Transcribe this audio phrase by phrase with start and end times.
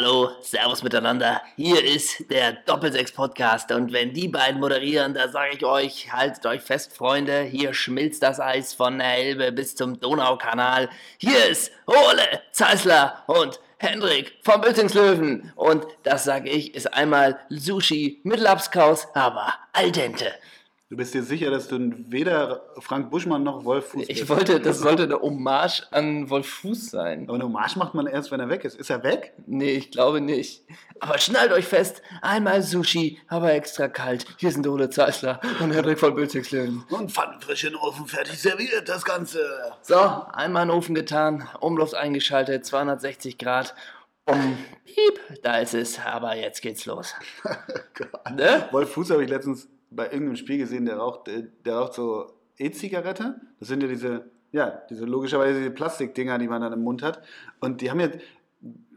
[0.00, 1.42] Hallo, Servus miteinander.
[1.56, 6.62] Hier ist der Doppelsechs-Podcast und wenn die beiden moderieren, da sage ich euch, haltet euch
[6.62, 10.88] fest, Freunde, hier schmilzt das Eis von der Elbe bis zum Donaukanal.
[11.18, 18.22] Hier ist Ole Zeisler und Hendrik vom Bötzingslöwen und das sage ich, ist einmal Sushi
[18.22, 20.32] mit Lapskaus, aber al dente.
[20.90, 24.80] Du bist dir sicher, dass du weder Frank Buschmann noch Wolf Fuß Ich wollte, das
[24.80, 27.26] sollte eine Hommage an Wolf Fuß sein.
[27.28, 28.74] Aber eine Hommage macht man erst, wenn er weg ist.
[28.74, 29.32] Ist er weg?
[29.46, 30.64] Nee, ich glaube nicht.
[30.98, 34.26] Aber schnallt euch fest, einmal Sushi, aber extra kalt.
[34.38, 36.82] Hier sind Ole Zeisler und Hendrik von Bülzigslöwen.
[36.90, 39.48] Und pfannenfrisch in den Ofen fertig serviert, das Ganze.
[39.82, 43.76] So, einmal in den Ofen getan, Umluft eingeschaltet, 260 Grad.
[44.26, 46.00] Um, piep, da ist es.
[46.04, 47.14] Aber jetzt geht's los.
[48.34, 48.68] ne?
[48.72, 52.32] Wolf Fuß habe ich letztens bei irgendeinem Spiel gesehen, der raucht, äh, der raucht so
[52.58, 53.40] E-Zigarette.
[53.58, 57.22] Das sind ja diese, ja, diese logischerweise diese Plastikdinger, die man dann im Mund hat.
[57.60, 58.10] Und die haben ja,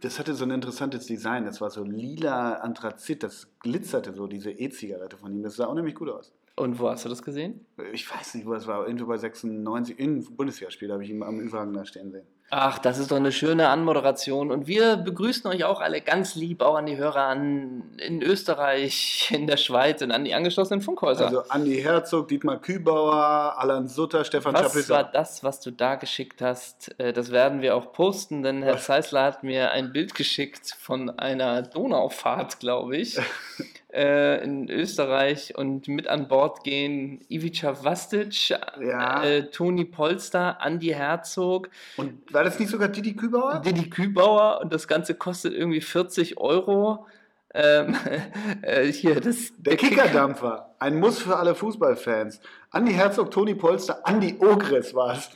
[0.01, 1.45] das hatte so ein interessantes Design.
[1.45, 5.43] Das war so lila Anthrazit, das glitzerte so, diese E-Zigarette von ihm.
[5.43, 6.33] Das sah unheimlich gut aus.
[6.55, 7.65] Und wo hast du das gesehen?
[7.93, 8.85] Ich weiß nicht, wo es war.
[8.85, 12.27] Irgendwo bei 96, in Bundesligaspiel habe ich ihn am Überhang da stehen sehen.
[12.51, 14.51] Ach, das ist doch eine schöne Anmoderation.
[14.51, 19.31] Und wir begrüßen euch auch alle ganz lieb, auch an die Hörer an, in Österreich,
[19.33, 21.25] in der Schweiz und an die angeschlossenen Funkhäuser.
[21.25, 24.93] Also Andi Herzog, Dietmar Kübauer, Alan Sutter, Stefan Was Schapissa.
[24.93, 26.93] war das, was du da geschickt hast?
[26.99, 31.09] Äh, das werden wir auch posten, denn Herr Zeisler hat mir ein Bild geschickt von
[31.09, 33.19] einer Donaufahrt, glaube ich.
[33.93, 39.23] äh, in Österreich und mit an Bord gehen Ivica Vastic, ja.
[39.23, 41.69] äh, Toni Polster, Andi Herzog.
[41.97, 43.59] Und war das nicht sogar Didi Kübauer?
[43.59, 47.05] Didi Kübauer und das Ganze kostet irgendwie 40 Euro.
[47.53, 47.95] Ähm,
[48.63, 52.41] äh, hier, das, der, der Kickerdampfer, ein Muss für alle Fußballfans.
[52.71, 55.29] Andi Herzog, Toni Polster, Andi Ogres war es.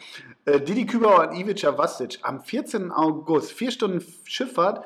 [0.45, 2.91] Äh, Didi Kübauer und Ivica Vastic am 14.
[2.91, 4.83] August, vier Stunden Schifffahrt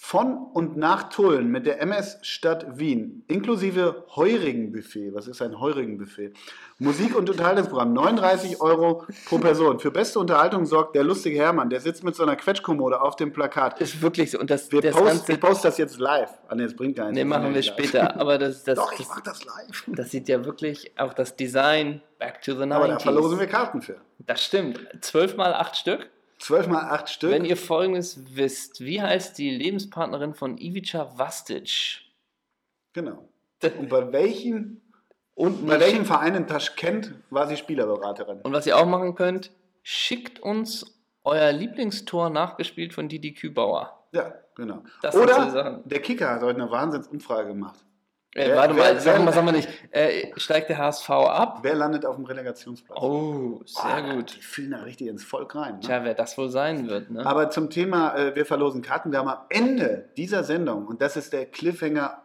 [0.00, 5.12] von und nach Tulln mit der MS Stadt Wien, inklusive Heurigenbuffet.
[5.12, 6.32] Was ist ein Heurigenbuffet?
[6.78, 9.80] Musik- und Unterhaltungsprogramm, 39 Euro pro Person.
[9.80, 13.32] Für beste Unterhaltung sorgt der lustige Hermann, der sitzt mit so einer Quetschkommode auf dem
[13.32, 13.80] Plakat.
[13.80, 14.38] Ist wirklich so.
[14.38, 16.30] Und das, wir das post, Ganze, ich poste das jetzt live.
[16.46, 17.18] Ah, nee, das bringt gar nichts.
[17.18, 18.18] Nee, machen wir später.
[18.18, 19.84] Aber das, das, Doch, ich mach das live.
[19.88, 22.72] Das sieht ja wirklich auch das Design back to the 90s.
[22.72, 23.96] Aber da verlosen wir Karten für.
[24.20, 24.78] Das stimmt.
[25.00, 26.08] Zwölf mal acht Stück.
[26.38, 27.30] 12 mal 8 Stück.
[27.30, 32.02] Wenn ihr folgendes wisst, wie heißt die Lebenspartnerin von Ivica Vastic?
[32.92, 33.28] Genau.
[33.78, 34.82] Und bei welchen
[35.38, 38.40] und bei welchem Verein in Taschkent war sie Spielerberaterin?
[38.40, 39.52] Und was ihr auch machen könnt,
[39.84, 44.04] schickt uns euer Lieblingstor nachgespielt von Didi Kübauer.
[44.10, 44.82] Ja, genau.
[45.00, 47.78] Das Oder der Kicker hat heute eine Wahnsinnsumfrage gemacht.
[48.34, 49.68] Äh, warte wer, mal, sagen wir, sagen wir nicht.
[49.90, 51.60] Äh, steigt der HSV ab?
[51.62, 52.98] Wer landet auf dem Relegationsplatz?
[53.00, 54.36] Oh, sehr oh, gut.
[54.36, 55.76] Die fielen da richtig ins Volk rein.
[55.76, 55.80] Ne?
[55.80, 57.10] Tja, wer das wohl sein wird.
[57.10, 57.24] Ne?
[57.24, 59.12] Aber zum Thema, äh, wir verlosen Karten.
[59.12, 62.22] Wir haben am Ende dieser Sendung, und das ist der Cliffhanger,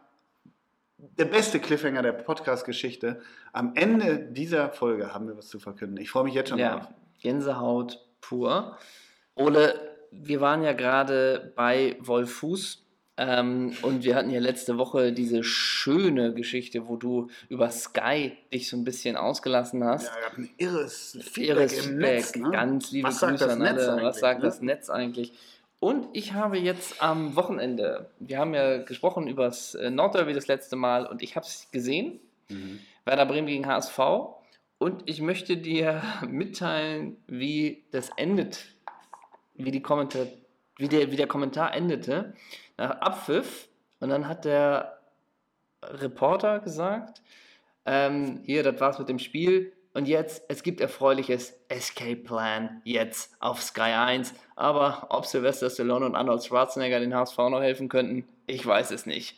[0.98, 3.22] der beste Cliffhanger der Podcast-Geschichte,
[3.54, 5.98] am Ende dieser Folge haben wir was zu verkünden.
[5.98, 6.88] Ich freue mich jetzt schon ja, drauf.
[7.22, 8.78] Gänsehaut pur.
[9.36, 9.74] Ole,
[10.12, 12.83] wir waren ja gerade bei Wolf Fuß
[13.16, 18.68] ähm, und wir hatten ja letzte Woche diese schöne Geschichte, wo du über Sky dich
[18.68, 20.08] so ein bisschen ausgelassen hast.
[20.08, 22.36] Ja, ein irres Feedback irres im Netz.
[22.36, 22.50] Ne?
[22.52, 24.02] Ganz liebe Was Grüße an alle.
[24.02, 24.46] Was sagt ne?
[24.46, 25.34] das Netz eigentlich?
[25.80, 30.48] Und ich habe jetzt am Wochenende, wir haben ja gesprochen über das äh, Nordderby das
[30.48, 32.20] letzte Mal und ich habe es gesehen.
[32.50, 32.80] Mhm.
[33.06, 34.00] Werder Bremen gegen HSV.
[34.80, 38.66] Und ich möchte dir mitteilen, wie das endet,
[39.56, 40.26] wie, die Kommentar
[40.84, 42.34] wie, der, wie der Kommentar endete
[42.78, 43.70] nach Abpfiff.
[44.02, 45.00] Und dann hat der
[45.82, 47.22] Reporter gesagt,
[47.86, 49.72] ähm, hier, das war's mit dem Spiel.
[49.94, 54.34] Und jetzt, es gibt erfreuliches Escape Plan jetzt auf Sky 1.
[54.58, 59.06] Aber ob Sylvester Stallone und Arnold Schwarzenegger den HSV noch helfen könnten, ich weiß es
[59.06, 59.38] nicht.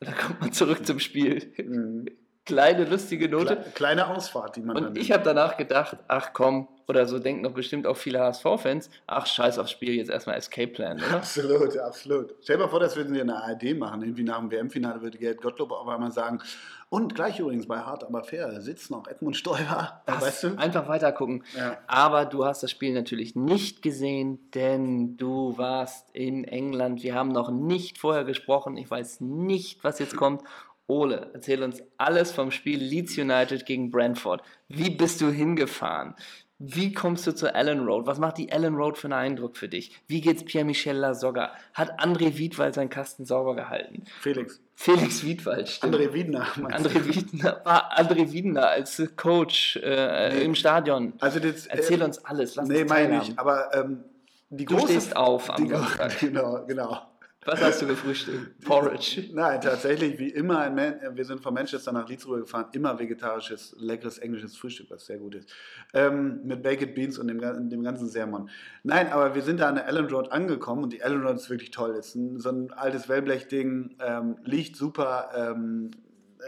[0.00, 1.52] Und dann kommt man zurück zum Spiel.
[1.58, 2.06] Mhm.
[2.46, 3.64] Kleine lustige Note.
[3.74, 7.52] Kleine Ausfahrt, die man Und ich habe danach gedacht, ach komm, oder so denken doch
[7.52, 11.16] bestimmt auch viele HSV-Fans, ach scheiß aufs Spiel, jetzt erstmal Escape Plan, oder?
[11.16, 12.34] Absolut, absolut.
[12.40, 14.02] Stell dir mal vor, das würden sie in der ARD machen.
[14.02, 16.40] Irgendwie nach dem WM-Finale würde Gerd Gottlob auf einmal sagen,
[16.88, 20.02] und gleich übrigens bei Hart aber fair sitzt noch Edmund Stoiber.
[20.06, 20.56] Das weißt du?
[20.56, 21.42] Einfach weiter gucken.
[21.56, 21.78] Ja.
[21.88, 27.02] Aber du hast das Spiel natürlich nicht gesehen, denn du warst in England.
[27.02, 28.76] Wir haben noch nicht vorher gesprochen.
[28.76, 30.42] Ich weiß nicht, was jetzt kommt.
[30.88, 34.42] Ole, erzähl uns alles vom Spiel Leeds United gegen Brentford.
[34.68, 36.14] Wie bist du hingefahren?
[36.58, 38.06] Wie kommst du zur Allen Road?
[38.06, 40.00] Was macht die Allen Road für einen Eindruck für dich?
[40.06, 41.52] Wie geht's Pierre-Michel Lasogga?
[41.74, 44.04] Hat André Wiedwald seinen Kasten sauber gehalten?
[44.20, 44.60] Felix.
[44.74, 45.94] Felix Wiedwald, stimmt.
[45.94, 46.46] André Wiedner.
[46.56, 50.44] André Wiedner, war André Wiedner als Coach äh, nee.
[50.44, 51.12] im Stadion.
[51.18, 52.54] Also das, Erzähl äh, uns alles.
[52.54, 53.38] Lass nee, meine ich.
[53.38, 54.04] Aber ähm,
[54.48, 55.74] die du große, stehst auf am die,
[56.20, 57.02] Genau, genau.
[57.46, 58.60] Was hast du gefrühstückt?
[58.64, 59.30] Porridge.
[59.32, 64.56] Nein, tatsächlich, wie immer, wir sind von Manchester nach Leeds rübergefahren, immer vegetarisches, leckeres englisches
[64.56, 65.48] Frühstück, was sehr gut ist.
[65.94, 67.40] Ähm, mit Baked Beans und dem,
[67.70, 68.50] dem ganzen Sermon.
[68.82, 71.48] Nein, aber wir sind da an der Allen Road angekommen und die Allen Road ist
[71.48, 71.94] wirklich toll.
[71.94, 75.30] Ist ein, so ein altes Wellblechding, ähm, liegt super.
[75.34, 75.92] Ähm,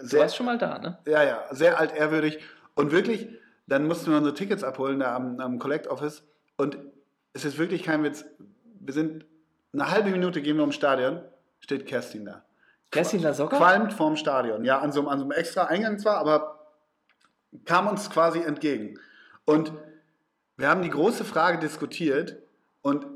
[0.02, 0.98] sehr, du warst schon mal da, ne?
[1.06, 2.40] Ja, ja, sehr altehrwürdig
[2.74, 3.28] und wirklich,
[3.66, 6.22] dann mussten wir unsere Tickets abholen da am, am Collect Office
[6.56, 6.78] und
[7.32, 8.24] es ist wirklich kein Witz.
[8.80, 9.24] Wir sind
[9.72, 11.22] eine halbe Minute gehen wir ums Stadion,
[11.60, 12.44] steht Kerstin da.
[12.90, 13.58] Kerstin da sogar?
[13.58, 14.64] Qualmt vorm Stadion.
[14.64, 16.66] Ja, an so, an so einem extra Eingang zwar, aber
[17.64, 18.98] kam uns quasi entgegen.
[19.44, 19.72] Und
[20.56, 22.36] wir haben die große Frage diskutiert
[22.82, 23.06] und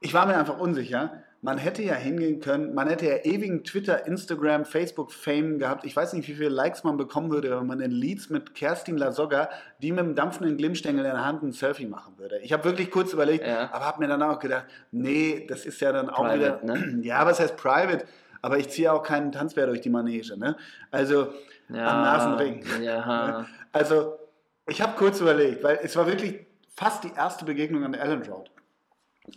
[0.00, 4.06] ich war mir einfach unsicher man hätte ja hingehen können, man hätte ja ewigen Twitter,
[4.06, 5.84] Instagram, Facebook-Fame gehabt.
[5.84, 8.96] Ich weiß nicht, wie viele Likes man bekommen würde, wenn man in Leads mit Kerstin
[8.96, 9.48] Lasogga,
[9.80, 12.38] die mit einem dampfenden Glimmstängel in der Hand ein Selfie machen würde.
[12.40, 13.70] Ich habe wirklich kurz überlegt, ja.
[13.72, 17.00] aber habe mir dann auch gedacht, nee, das ist ja dann auch private, wieder, ne?
[17.02, 18.04] ja, was heißt private?
[18.42, 20.56] Aber ich ziehe auch keinen Tanzbär durch die Manege, ne?
[20.90, 21.28] Also
[21.68, 22.64] ja, am Nasenring.
[22.82, 23.46] Ja.
[23.70, 24.18] Also
[24.66, 28.22] ich habe kurz überlegt, weil es war wirklich fast die erste Begegnung an der Allen
[28.22, 28.50] Road.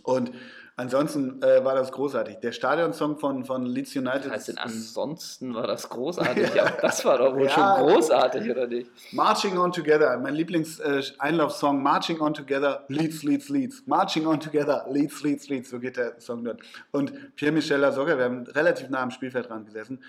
[0.04, 0.32] Und
[0.78, 2.40] Ansonsten äh, war das großartig.
[2.40, 4.26] Der Stadionsong von, von Leeds United.
[4.26, 6.54] Das heißt, ansonsten war das großartig.
[6.56, 8.90] ja, das war doch wohl ja, schon großartig, oder nicht?
[9.12, 11.78] Marching On Together, mein Lieblings-Einlaufsong.
[11.78, 13.84] Äh, Marching On Together, Leeds, Leeds, Leeds.
[13.86, 15.70] Marching On Together, Leeds, Leeds, Leeds.
[15.70, 16.62] So geht der Song dort.
[16.92, 20.02] Und Pierre-Michel Lasogga, wir haben relativ nah am Spielfeld dran gesessen.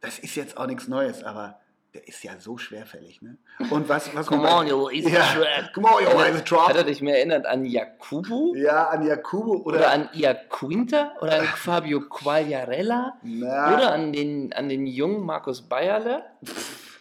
[0.00, 1.60] Das ist jetzt auch nichts Neues, aber
[1.98, 3.38] der ist ja so schwerfällig, ne?
[3.70, 5.72] Und was, was Come on, yo, he's ja, shred.
[5.72, 6.68] Come on, yo, he's a drop.
[6.68, 8.54] Hat er dich mehr erinnert an Jakubu?
[8.54, 13.74] Ja, an Jakubu oder, oder an Iaquinta oder an Fabio Quagliarella Na.
[13.74, 16.22] oder an den, an den jungen Markus Bayerle?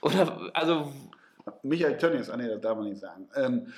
[0.02, 0.92] Oder, also...
[1.64, 3.30] Michael Tönnies, ah nee, das darf man nicht sagen.
[3.36, 3.74] Ähm,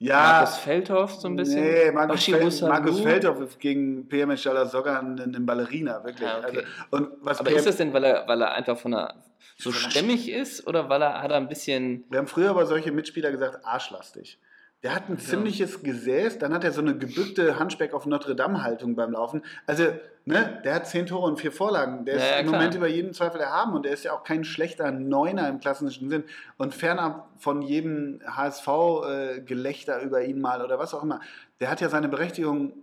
[0.00, 1.60] ja, Markus Feldhoff so ein bisschen?
[1.60, 6.28] Nee, Markus, Fel Markus Feldhoff gegen PM sogar einen Ballerina, wirklich.
[6.28, 6.62] Ah, okay.
[6.90, 9.14] also, Aber PM ist das denn, weil er, weil er einfach von einer
[9.56, 12.04] so stämmig ist oder weil er hat er ein bisschen.
[12.10, 14.38] Wir haben früher aber solche Mitspieler gesagt, arschlastig.
[14.84, 18.94] Der hat ein ziemliches Gesäß, dann hat er so eine gebückte Handspeck auf Notre Dame-Haltung
[18.94, 19.42] beim Laufen.
[19.66, 19.84] Also,
[20.24, 22.04] ne, der hat zehn Tore und vier Vorlagen.
[22.04, 22.60] Der ist ja, im klar.
[22.60, 26.08] Moment über jeden Zweifel erhaben und der ist ja auch kein schlechter Neuner im klassischen
[26.10, 26.22] Sinn.
[26.58, 31.20] Und fernab von jedem HSV-Gelächter äh, über ihn mal oder was auch immer.
[31.58, 32.74] Der hat ja seine Berechtigung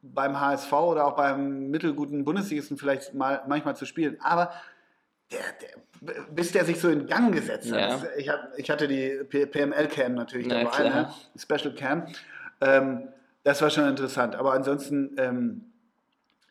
[0.00, 4.16] beim HSV oder auch beim mittelguten Bundesligisten vielleicht mal manchmal zu spielen.
[4.22, 4.52] Aber
[5.30, 7.80] der, der, bis der sich so in Gang gesetzt hat.
[7.80, 8.02] Ja.
[8.16, 11.10] Ich, hab, ich, hatte die PML-Cam natürlich Na, dabei, ne?
[11.36, 12.06] Special Cam.
[12.60, 13.08] Ähm,
[13.42, 14.36] das war schon interessant.
[14.36, 15.64] Aber ansonsten, ähm,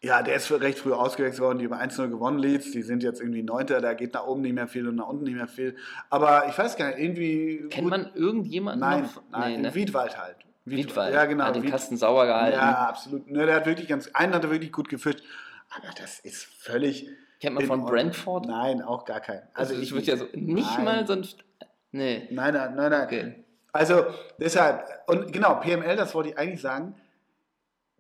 [0.01, 2.72] ja, der ist recht früh ausgewechselt worden, die über 1-0 gewonnen Leads.
[2.72, 5.24] Die sind jetzt irgendwie Neunter, da geht nach oben nicht mehr viel und nach unten
[5.24, 5.75] nicht mehr viel.
[6.10, 7.68] Aber ich weiß gar nicht, irgendwie.
[7.69, 9.24] Kennt gut, man irgendjemanden nein, noch?
[9.31, 9.75] Nein, nee, ne?
[9.75, 10.38] Wiedwald halt.
[10.66, 11.13] Wiedwald.
[11.13, 11.45] Ja, genau.
[11.45, 12.57] Hat den Wied Kasten sauer gehalten.
[12.57, 13.30] Ja, absolut.
[13.30, 15.21] Ne, der hat wirklich ganz, einen hat er wirklich gut gefischt.
[15.70, 17.10] Aber das ist völlig,
[17.40, 18.46] Kennt man von Brentford?
[18.48, 19.44] Nein, auch gar keinen.
[19.54, 20.86] Also, also ich würde ja so nicht nein.
[20.86, 21.44] mal sonst.
[21.92, 22.28] Nee.
[22.32, 23.06] Nein, nein, nein, nein.
[23.06, 23.46] Okay.
[23.72, 24.06] Also
[24.40, 26.96] deshalb, und genau, PML, das wollte ich eigentlich sagen,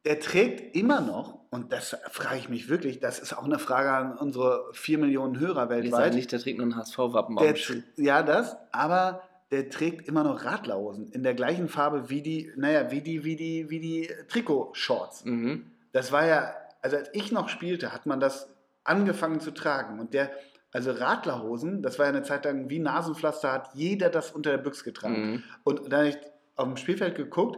[0.05, 3.91] der trägt immer noch, und das frage ich mich wirklich, das ist auch eine Frage
[3.91, 6.11] an unsere 4 Millionen Hörer weltweit.
[6.11, 7.37] Ich nicht, der trägt nur ein HSV-Wappen
[7.97, 12.91] Ja, das, aber der trägt immer noch Radlerhosen in der gleichen Farbe wie die, naja,
[12.91, 15.25] wie die, wie die, wie die Trikotshorts.
[15.25, 15.71] Mhm.
[15.91, 16.53] Das war ja,
[16.85, 18.47] also als ich noch spielte, hat man das
[18.83, 19.99] angefangen zu tragen.
[19.99, 20.29] Und der,
[20.71, 24.59] also Radlerhosen, das war ja eine Zeit lang wie Nasenpflaster, hat jeder das unter der
[24.59, 25.31] Büchse getragen.
[25.31, 25.43] Mhm.
[25.63, 26.17] Und dann habe ich
[26.55, 27.57] auf dem Spielfeld geguckt,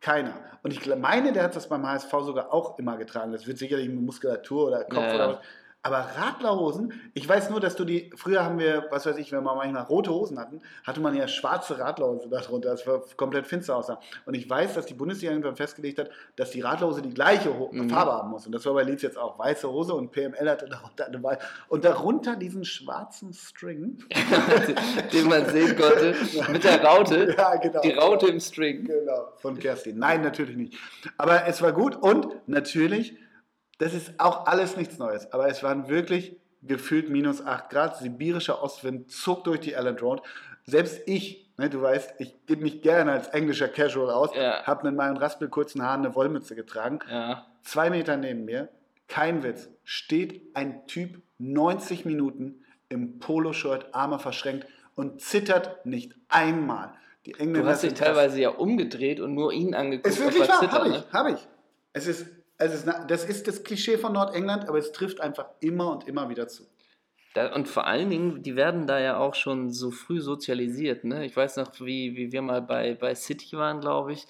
[0.00, 0.34] keiner.
[0.62, 3.32] Und ich meine, der hat das beim HSV sogar auch immer getragen.
[3.32, 5.38] Das wird sicherlich Muskulatur oder Kopf ja, oder was.
[5.84, 9.42] Aber Radlerhosen, ich weiß nur, dass du die, früher haben wir, was weiß ich, wenn
[9.42, 13.76] wir manchmal rote Hosen hatten, hatte man ja schwarze Radlerhosen darunter, das war komplett finster
[13.76, 13.98] aussah.
[14.24, 17.70] Und ich weiß, dass die Bundesliga irgendwann festgelegt hat, dass die Radlerhose die gleiche Ho
[17.72, 17.90] mhm.
[17.90, 18.46] Farbe haben muss.
[18.46, 21.40] Und das war bei Leeds jetzt auch weiße Hose und PML hatte darunter eine weiße.
[21.66, 23.98] Und darunter diesen schwarzen String.
[25.12, 26.14] Den man sehen konnte,
[26.52, 27.34] mit der Raute.
[27.42, 27.80] Ja, genau.
[27.80, 28.84] Die Raute im String.
[28.84, 29.98] Genau, von Kerstin.
[29.98, 30.76] Nein, natürlich nicht.
[31.16, 33.16] Aber es war gut und natürlich
[33.78, 37.96] das ist auch alles nichts Neues, aber es waren wirklich gefühlt minus 8 Grad.
[37.98, 40.22] Sibirischer Ostwind zog durch die Island Road.
[40.64, 44.62] Selbst ich, ne, du weißt, ich gebe mich gerne als englischer Casual aus, ja.
[44.64, 47.00] habe mit meinen raspelkurzen Haaren eine Wollmütze getragen.
[47.10, 47.46] Ja.
[47.62, 48.68] Zwei Meter neben mir,
[49.08, 56.94] kein Witz, steht ein Typ 90 Minuten im Poloshirt, Arme verschränkt und zittert nicht einmal.
[57.26, 60.06] Die Engländer du hast dich teilweise ja umgedreht und nur ihn angeguckt.
[60.06, 61.04] Ist wirklich wahr, habe ich, ne?
[61.12, 61.48] hab ich.
[61.92, 62.26] Es ist
[62.62, 66.48] also das ist das Klischee von Nordengland, aber es trifft einfach immer und immer wieder
[66.48, 66.64] zu.
[67.34, 71.04] Da, und vor allen Dingen, die werden da ja auch schon so früh sozialisiert.
[71.04, 71.24] Ne?
[71.24, 74.26] Ich weiß noch, wie, wie wir mal bei, bei City waren, glaube ich.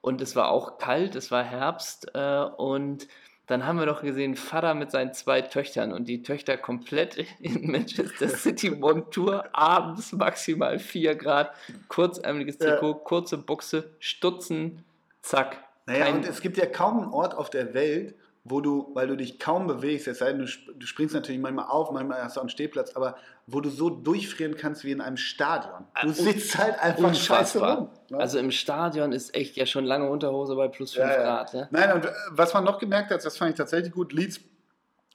[0.00, 3.08] Und es war auch kalt, es war Herbst äh, und
[3.46, 7.70] dann haben wir doch gesehen, Vater mit seinen zwei Töchtern und die Töchter komplett in
[7.70, 11.54] Manchester City Montur, abends maximal 4 Grad,
[11.88, 14.84] kurzärmeliges Trikot, kurze Buchse, Stutzen,
[15.22, 15.63] zack.
[15.86, 18.14] Naja, und es gibt ja kaum einen Ort auf der Welt,
[18.44, 21.66] wo du, weil du dich kaum bewegst, es sei denn, du, du springst natürlich manchmal
[21.66, 25.16] auf, manchmal hast du einen Stehplatz, aber wo du so durchfrieren kannst wie in einem
[25.16, 25.86] Stadion.
[26.02, 27.38] Du uh, sitzt halt einfach unfassbar.
[27.38, 27.90] scheiße rum.
[28.10, 28.18] Ne?
[28.18, 31.54] Also im Stadion ist echt ja schon lange Unterhose bei plus 5 ja, Grad.
[31.54, 31.68] Ne?
[31.70, 34.40] Nein, und äh, was man noch gemerkt hat, das fand ich tatsächlich gut, Leeds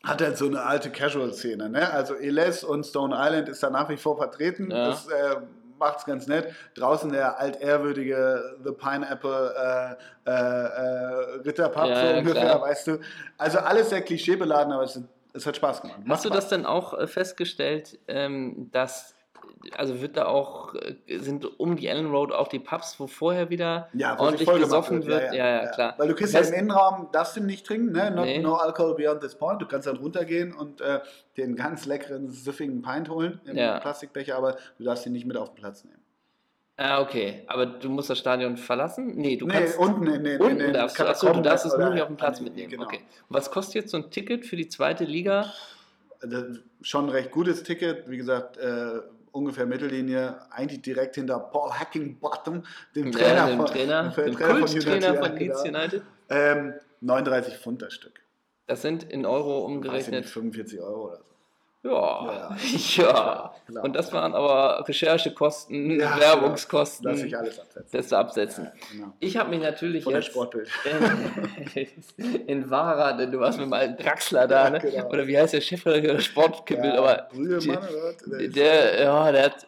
[0.04, 1.70] hat halt so eine alte Casual-Szene.
[1.70, 1.92] Ne?
[1.92, 4.72] Also Eles und Stone Island ist da nach wie vor vertreten.
[4.72, 4.88] Ja.
[4.88, 5.36] Das äh,
[5.80, 6.54] macht es ganz nett.
[6.76, 12.62] Draußen der altehrwürdige The Pineapple äh, äh, äh Ritterpub, ja, so ungefähr, klar.
[12.62, 13.00] weißt du.
[13.38, 15.00] Also alles sehr klischeebeladen, aber es,
[15.34, 16.00] es hat Spaß gemacht.
[16.08, 19.16] Hast du das denn auch äh, festgestellt, ähm, dass
[19.76, 23.50] also wird da auch, äh, sind um die Ellen Road auch die Pubs, wo vorher
[23.50, 25.24] wieder ja, ordentlich gesoffen wird.
[25.24, 25.34] wird.
[25.34, 25.96] Ja, ja, ja, klar.
[25.98, 28.12] Weil du kriegst ja im Innenraum, darfst du nicht trinken, ne?
[28.12, 28.40] Not, nee.
[28.40, 29.62] No alcohol beyond this point.
[29.62, 31.00] Du kannst dann runtergehen und äh,
[31.38, 35.50] den ganz leckeren, süffigen Pint holen im Plastikbecher, aber du darfst ihn nicht mit auf
[35.50, 36.00] den Platz nehmen.
[36.82, 37.44] Ah, okay.
[37.48, 39.14] Aber du musst das Stadion verlassen?
[39.18, 39.78] Nee, du nee, kannst.
[39.78, 40.40] unten in den.
[40.40, 41.04] Unten in den darfst du.
[41.04, 42.70] Achso, du darfst es nur nicht auf dem Platz mitnehmen.
[42.70, 42.86] Genau.
[42.86, 43.02] Okay.
[43.28, 45.52] Und was kostet jetzt so ein Ticket für die zweite Liga?
[46.82, 48.10] Schon ein recht gutes Ticket.
[48.10, 49.02] Wie gesagt, äh,
[49.32, 52.64] ungefähr Mittellinie, eigentlich direkt hinter Paul Hackingbottom,
[52.96, 55.80] dem Trainer, ja, dem von, Trainer, dem Trainer, Trainer von, Trainer von Leeds genau.
[55.80, 56.02] United.
[56.30, 58.22] Ähm, 39 Pfund das Stück.
[58.68, 60.26] Das sind in Euro umgerechnet.
[60.26, 61.29] 45 Euro oder so.
[61.82, 62.58] Ja, ja.
[63.70, 63.82] ja.
[63.82, 67.10] Und das waren aber Recherchekosten, ja, Werbungskosten.
[67.10, 67.90] Lass ich alles absetzen.
[67.92, 68.64] Das absetzen.
[68.66, 69.14] Ja, genau.
[69.20, 70.70] Ich habe mich natürlich Von jetzt Sportbild.
[72.18, 74.80] in, in Vara, denn du warst mit meinem Draxler da, ne?
[74.80, 75.08] Genau.
[75.08, 79.68] oder wie heißt der Chefredakteur Sportbild, aber der, der, ja, der hat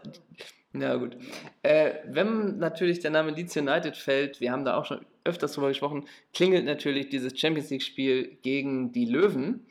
[0.73, 1.17] na gut.
[1.63, 5.67] Äh, wenn natürlich der Name Leeds United fällt, wir haben da auch schon öfters drüber
[5.67, 9.65] gesprochen, klingelt natürlich dieses Champions League-Spiel gegen die Löwen.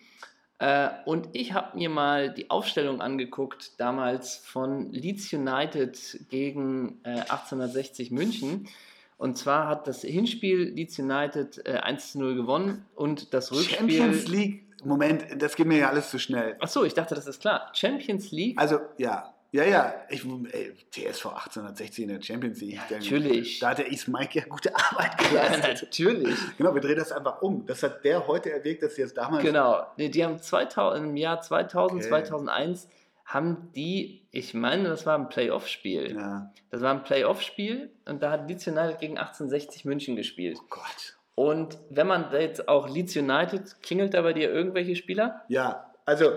[0.60, 7.20] Äh, und ich habe mir mal die Aufstellung angeguckt, damals von Leeds United gegen äh,
[7.20, 8.68] 1860 München.
[9.16, 13.78] Und zwar hat das Hinspiel Leeds United äh, 1 0 gewonnen und das Rückspiel.
[13.78, 16.56] Champions League, Moment, das geht mir ja alles zu schnell.
[16.60, 17.70] Achso, ich dachte, das ist klar.
[17.72, 18.58] Champions League.
[18.58, 22.74] Also, ja, ja, ja, ich, ey, TSV 1860 in der Champions League.
[22.88, 23.58] Ja, natürlich.
[23.58, 25.98] Da hat der Ismaik ja gute Arbeit geleistet.
[25.98, 26.38] Ja, natürlich.
[26.56, 27.66] Genau, wir drehen das einfach um.
[27.66, 29.42] Das hat der heute erwägt, dass sie es damals.
[29.42, 32.08] Genau, die haben 2000, im Jahr 2000, okay.
[32.08, 32.88] 2001
[33.24, 36.16] haben die, ich meine, das war ein Playoff-Spiel.
[36.16, 36.52] Ja.
[36.70, 40.58] Das war ein Playoff-Spiel und da hat Leeds United gegen 1860 München gespielt.
[40.60, 41.16] Oh Gott.
[41.34, 45.42] Und wenn man da jetzt auch Leeds United, klingelt da bei dir irgendwelche Spieler?
[45.48, 46.32] Ja, also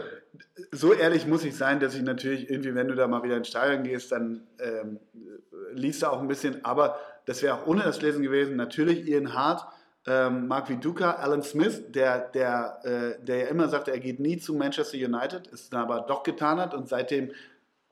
[0.72, 3.48] so ehrlich muss ich sein, dass ich natürlich irgendwie, wenn du da mal wieder ins
[3.48, 5.00] Stadion gehst, dann ähm,
[5.74, 8.56] liest du auch ein bisschen, aber das wäre auch ohne das Lesen gewesen.
[8.56, 9.66] Natürlich Ian Hart,
[10.06, 14.38] ähm, Mark Viduka, Alan Smith, der, der, äh, der ja immer sagte, er geht nie
[14.38, 17.32] zu Manchester United, es dann aber doch getan hat und seitdem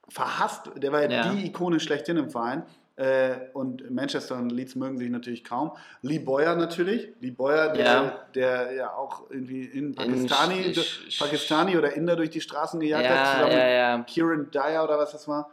[0.09, 1.29] verhasst, der war ja, ja.
[1.31, 2.63] die Ikone schlechthin im Verein.
[2.97, 5.71] Äh, und Manchester und Leeds mögen sich natürlich kaum.
[6.01, 7.09] Lee Boyer natürlich.
[7.19, 10.75] Lee Boyer, der ja, der ja auch irgendwie in Pakistani, in
[11.17, 14.97] Pakistani oder Inder durch die Straßen gejagt ja, hat, zusammen ja, mit Kieran Dyer oder
[14.97, 15.49] was das war.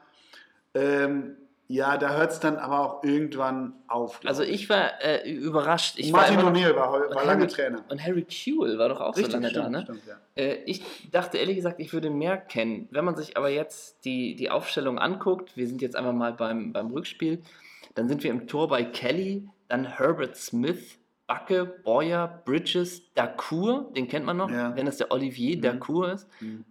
[0.74, 1.36] Ähm,
[1.70, 4.20] ja, da hört es dann aber auch irgendwann auf.
[4.24, 5.98] Also ich war äh, überrascht.
[5.98, 7.84] Ich Martin O'Neill war, war lange Trainer.
[7.90, 9.82] Und Harry Kewell war doch auch Richtig, so lange stimmt, da, ne?
[9.82, 10.16] Stimmt, ja.
[10.42, 12.88] äh, ich dachte ehrlich gesagt, ich würde mehr kennen.
[12.90, 16.72] Wenn man sich aber jetzt die, die Aufstellung anguckt, wir sind jetzt einfach mal beim,
[16.72, 17.42] beim Rückspiel,
[17.94, 24.08] dann sind wir im Tor bei Kelly, dann Herbert Smith, Backe, Boyer, Bridges, Dacour, den
[24.08, 24.74] kennt man noch, ja.
[24.74, 25.60] wenn das der Olivier mhm.
[25.60, 26.28] Dacour ist.
[26.40, 26.64] Mhm.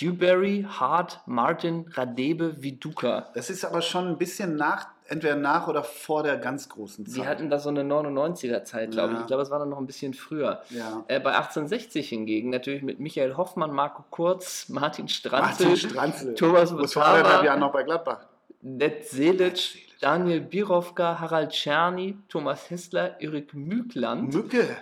[0.00, 3.28] Dewberry, Hart, Martin, Radebe, Viduka.
[3.34, 7.14] Das ist aber schon ein bisschen nach, entweder nach oder vor der ganz großen Zeit.
[7.14, 9.14] Sie hatten da so eine 99er-Zeit, glaube ja.
[9.14, 9.20] ich.
[9.22, 10.62] Ich glaube, es war dann noch ein bisschen früher.
[10.70, 11.04] Ja.
[11.08, 16.34] Äh, bei 1860 hingegen natürlich mit Michael Hoffmann, Marco Kurz, Martin Stranzel, Martin Stranzel.
[16.34, 18.20] Thomas Muss vor anderthalb Jahren noch bei Gladbach.
[18.62, 24.32] Ned Selic, Daniel Birovka, Harald Czerny, Thomas Hessler, Erik Mückland.
[24.32, 24.76] Mücke.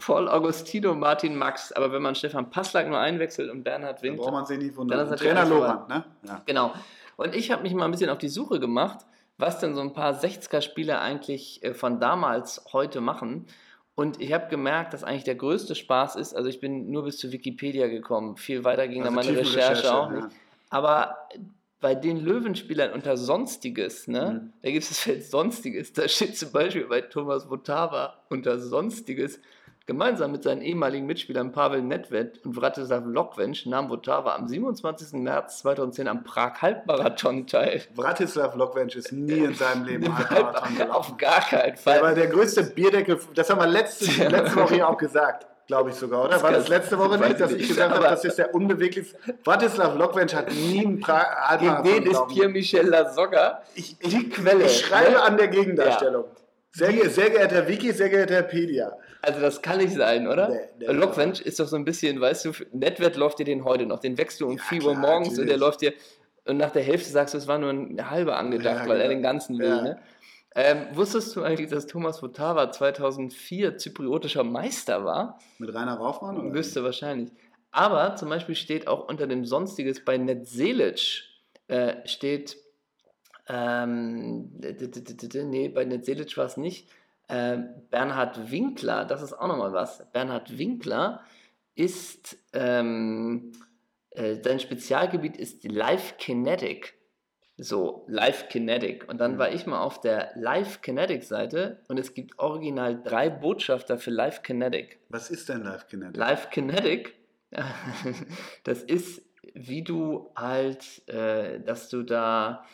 [0.00, 1.72] Paul Augustino, Martin Max.
[1.72, 4.18] Aber wenn man Stefan Passlack nur einwechselt und Bernhard Wind.
[4.18, 5.16] Dann braucht man sich nicht wundern.
[5.16, 6.04] Trainer Lorand, ne?
[6.26, 6.42] Ja.
[6.46, 6.72] Genau.
[7.16, 9.04] Und ich habe mich mal ein bisschen auf die Suche gemacht,
[9.36, 13.46] was denn so ein paar 60er-Spieler eigentlich äh, von damals heute machen.
[13.94, 17.18] Und ich habe gemerkt, dass eigentlich der größte Spaß ist, also ich bin nur bis
[17.18, 20.28] zu Wikipedia gekommen, viel weiter ging also dann meine Recherche, Recherche, auch nicht.
[20.70, 21.16] Aber
[21.80, 24.52] bei den Löwenspielern unter Sonstiges, ne, mhm.
[24.62, 29.40] da gibt es das Feld Sonstiges, da steht zum Beispiel bei Thomas Votava unter Sonstiges,
[29.90, 35.14] Gemeinsam mit seinen ehemaligen Mitspielern Pavel Nedved und Vratislav Lokwensch nahm Votava am 27.
[35.14, 37.82] März 2010 am Prag-Halbmarathon teil.
[37.96, 40.92] Vratislav Lokwensch ist nie in seinem Leben Halbmarathon gelaufen.
[40.92, 41.96] Auf gar keinen Fall.
[41.96, 45.90] Er war der größte Bierdeckel, das haben wir letzte, letzte Woche hier auch gesagt glaube
[45.90, 46.30] ich sogar, oder?
[46.30, 49.16] Das war das letzte Woche nicht, dass ich gesagt habe, das ist der unbeweglichste.
[49.44, 54.64] Watislav Lokwensch hat nie einen pra Gegen den ist Pierre-Michel Lasogga ich, ich, die Quelle.
[54.64, 55.22] Ich schreibe ne?
[55.22, 56.24] an der Gegendarstellung.
[56.24, 56.39] Ja.
[56.72, 58.92] Sehr, sehr geehrter Wiki, sehr geehrter Pedia.
[59.22, 60.48] Also das kann nicht sein, oder?
[60.78, 63.98] Nee, nee, ist doch so ein bisschen, weißt du, Netwert läuft dir den heute noch.
[63.98, 65.40] Den wächst du um ja, 4 Uhr morgens natürlich.
[65.40, 65.92] und der läuft dir
[66.46, 69.02] und nach der Hälfte sagst du, es war nur ein halber angedacht, ja, weil genau.
[69.02, 69.68] er den ganzen will.
[69.68, 69.82] Ja.
[69.82, 69.98] Ne?
[70.54, 75.38] Ähm, wusstest du eigentlich, dass Thomas Votava 2004 zypriotischer Meister war?
[75.58, 76.38] Mit Rainer Raufmann?
[76.38, 76.54] Oder?
[76.54, 77.30] Wüsste wahrscheinlich.
[77.70, 81.22] Aber zum Beispiel steht auch unter dem Sonstiges bei Netzelic
[81.68, 82.56] äh, steht,
[83.50, 84.50] ähm,
[85.48, 86.88] nee, bei Netzelic war es nicht,
[87.28, 87.58] äh,
[87.90, 90.04] Bernhard Winkler, das ist auch nochmal was.
[90.12, 91.24] Bernhard Winkler
[91.74, 93.52] ist, ähm,
[94.10, 97.00] äh, sein Spezialgebiet ist Live Kinetic
[97.62, 99.08] so Live Kinetic.
[99.08, 103.28] Und dann war ich mal auf der Live Kinetic Seite und es gibt original drei
[103.28, 104.98] Botschafter für Live Kinetic.
[105.08, 106.16] Was ist denn Live Kinetic?
[106.16, 107.14] Live Kinetic,
[108.64, 109.22] das ist,
[109.54, 112.64] wie du halt, äh, dass du da,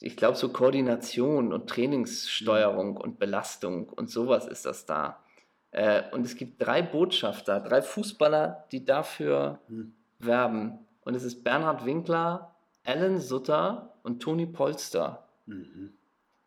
[0.00, 2.96] ich glaube, so Koordination und Trainingssteuerung mhm.
[2.96, 5.22] und Belastung und sowas ist das da.
[5.70, 9.94] Äh, und es gibt drei Botschafter, drei Fußballer, die dafür mhm.
[10.18, 10.78] werben.
[11.02, 15.26] Und es ist Bernhard Winkler, Alan Sutter und Toni Polster.
[15.46, 15.92] Mhm.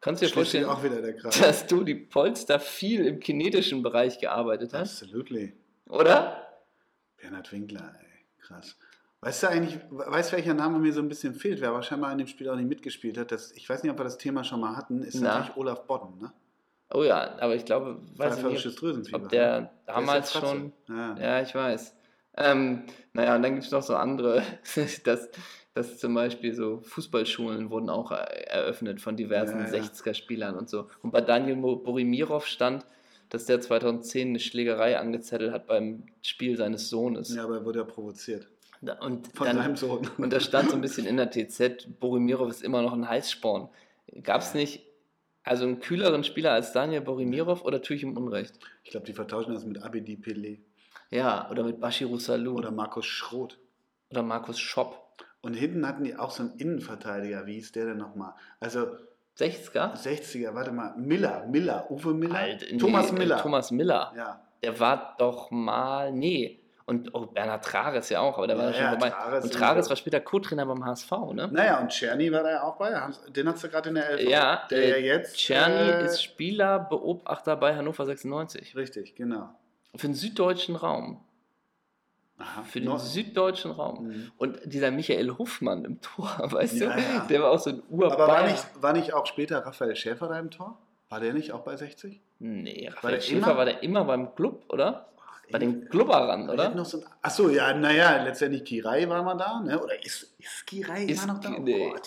[0.02, 4.74] Kannst du dir vorstellen, auch wieder der dass Toni Polster viel im kinetischen Bereich gearbeitet
[4.74, 4.82] hat?
[4.82, 5.54] Absolutely.
[5.88, 6.48] Oder?
[7.18, 8.78] Bernhard Winkler, ey, krass.
[9.22, 12.12] Weißt du eigentlich, weißt du, welcher Name mir so ein bisschen fehlt, wer aber scheinbar
[12.14, 13.32] in dem Spiel auch nicht mitgespielt hat?
[13.32, 15.40] Das, ich weiß nicht, ob wir das Thema schon mal hatten, ist Na?
[15.40, 16.32] natürlich Olaf Bodden, ne?
[16.92, 19.70] Oh ja, aber ich glaube, weiß ich nicht, ob der ne?
[19.86, 20.74] damals der schon.
[20.88, 21.18] Ja.
[21.20, 21.42] ja.
[21.42, 21.96] ich weiß.
[22.38, 22.84] Ähm,
[23.14, 24.42] naja, und dann gibt es noch so andere,
[25.04, 25.30] das,
[25.74, 29.84] dass zum Beispiel so Fußballschulen wurden auch eröffnet von diversen ja, ja.
[29.84, 30.88] 60er-Spielern und so.
[31.04, 32.86] Und bei Daniel Borimirov stand,
[33.30, 37.36] dass der 2010 eine Schlägerei angezettelt hat beim Spiel seines Sohnes.
[37.36, 38.48] Ja, aber er wurde ja provoziert.
[39.02, 40.10] Und von dann, seinem Sohn.
[40.18, 43.70] Und da stand so ein bisschen in der TZ, Borimirov ist immer noch ein Heißsporn.
[44.24, 44.86] Gab es nicht
[45.44, 48.60] also einen kühleren Spieler als Daniel Borimirov oder tue ich ihm Unrecht?
[48.84, 50.60] Ich glaube, die vertauschen das mit Abedi Pelé.
[51.10, 52.58] Ja, oder mit Bashiru Salou.
[52.58, 53.58] Oder Markus Schroth.
[54.12, 55.26] Oder Markus Schopp.
[55.42, 57.46] Und hinten hatten die auch so einen Innenverteidiger.
[57.46, 58.34] Wie hieß der denn nochmal?
[58.60, 58.88] Also.
[59.38, 59.96] 60er?
[59.96, 60.96] 60er, warte mal.
[60.98, 62.36] Miller, Miller, Uwe Miller.
[62.36, 63.38] Alt, Thomas nee, Miller.
[63.38, 64.14] Thomas Miller.
[64.16, 64.42] Ja.
[64.62, 66.12] Der war doch mal.
[66.12, 66.59] Nee.
[66.90, 69.10] Und oh, Bernhard Trares ja auch, aber der ja, war ja schon vorbei.
[69.12, 71.48] Trares und Trares war später Co-Trainer beim HSV, ne?
[71.52, 72.90] Naja, und Czerny war da ja auch bei.
[73.28, 74.28] Den hast du gerade in der Elf.
[74.28, 75.38] Ja, der äh, ja jetzt.
[75.38, 78.76] Czerny äh, ist Spielerbeobachter bei Hannover 96.
[78.76, 79.50] Richtig, genau.
[79.96, 81.22] Für den süddeutschen Raum.
[82.40, 84.08] Aha, für den süddeutschen Raum.
[84.08, 84.32] Mhm.
[84.40, 87.26] Und dieser Michael Hofmann im Tor, weißt ja, du, ja.
[87.30, 88.14] der war auch so ein Urbayer.
[88.14, 90.80] Aber war nicht, war nicht auch später Raphael Schäfer da im Tor?
[91.10, 92.20] War der nicht auch bei 60?
[92.40, 93.58] Nee, Raphael war Schäfer immer?
[93.58, 95.10] war der immer beim Club, oder?
[95.52, 96.70] Bei den Klubberern, oder?
[96.70, 99.82] Noch so achso, ja, naja, letztendlich Kirai war mal da, ne?
[99.82, 101.50] Oder ist, ist Kirai ist, immer noch da?
[101.50, 101.92] Nee.
[101.94, 102.00] Oh,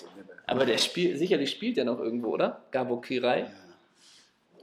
[0.46, 2.62] Aber der spielt, sicherlich spielt der noch irgendwo, oder?
[2.70, 3.40] Gabo Kirai.
[3.40, 3.46] Ja.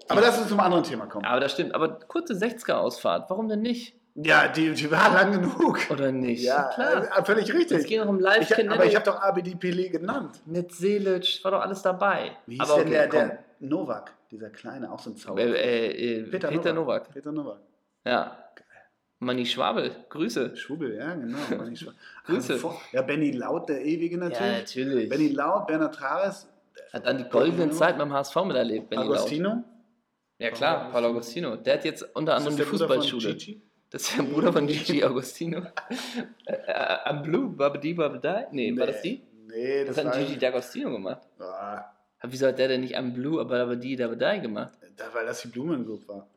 [0.09, 1.25] Aber lass uns zum anderen Thema kommen.
[1.25, 1.75] Aber das stimmt.
[1.75, 3.95] Aber kurze 60er-Ausfahrt, warum denn nicht?
[4.15, 5.79] Ja, die, die war lang genug.
[5.91, 6.43] Oder nicht?
[6.43, 7.17] Ja, klar.
[7.17, 7.77] Äh, völlig richtig.
[7.77, 10.41] Es geht noch um live ich, Aber ich habe doch ABD Pelé genannt.
[10.45, 12.31] Mit Selic, war doch alles dabei.
[12.45, 15.41] Wie hieß aber denn okay, der, der Novak, dieser Kleine, auch so ein Zauber?
[15.41, 17.03] Äh, äh, Peter, Peter Novak.
[17.03, 17.13] Novak.
[17.13, 17.59] Peter Novak.
[18.05, 18.37] Ja.
[19.19, 20.55] Manni Schwabel, Grüße.
[20.55, 21.37] Schwubel, ja, genau.
[22.25, 22.53] Grüße.
[22.53, 24.39] Also, ja, Benny Laut, der Ewige natürlich.
[24.39, 25.09] Ja, natürlich.
[25.09, 26.47] Benny Laut, Bernhard Trares.
[26.93, 29.49] Hat dann die goldene Zeit beim HSV miterlebt, Benny Agostino?
[29.49, 29.63] Laut.
[30.39, 31.57] Ja, klar, Paul Agostino.
[31.57, 33.35] Der hat jetzt unter anderem die Fußballschule.
[33.89, 35.63] Das ist der Bruder von Gigi Agostino.
[36.45, 38.47] äh, am Blue, Babadi Babadai?
[38.51, 39.21] Nee, nee, war das die?
[39.47, 41.27] Nee, das, das hat Gigi D'Agostino gemacht.
[41.39, 41.91] Ah.
[42.21, 44.73] Wieso hat der denn nicht am Blue, aber Babadi Babadai gemacht?
[44.95, 46.27] Da, weil das die Blumen Group war.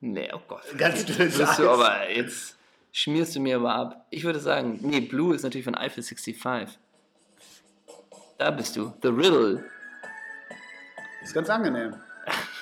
[0.00, 0.62] Nee, oh Gott.
[0.78, 2.56] Ganz bist du aber jetzt
[2.92, 4.06] schmierst du mir aber ab.
[4.10, 6.78] Ich würde sagen, nee, Blue ist natürlich von Eiffel 65.
[8.38, 8.92] Da bist du.
[9.02, 9.64] The Riddle.
[11.22, 11.94] Ist ganz angenehm.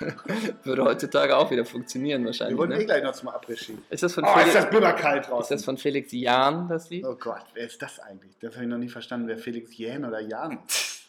[0.65, 2.55] Würde heutzutage auch wieder funktionieren wahrscheinlich.
[2.55, 2.83] Wir wollen ne?
[2.83, 3.79] eh gleich noch zum Abrischi.
[3.91, 5.43] Ist das von oh, Felix, ist das bitterkalt draußen.
[5.43, 7.05] Ist das von Felix Jahn, das Lied?
[7.05, 8.37] Oh Gott, wer ist das eigentlich?
[8.41, 10.61] Das habe ich noch nie verstanden, wer Felix Jähn oder Jahn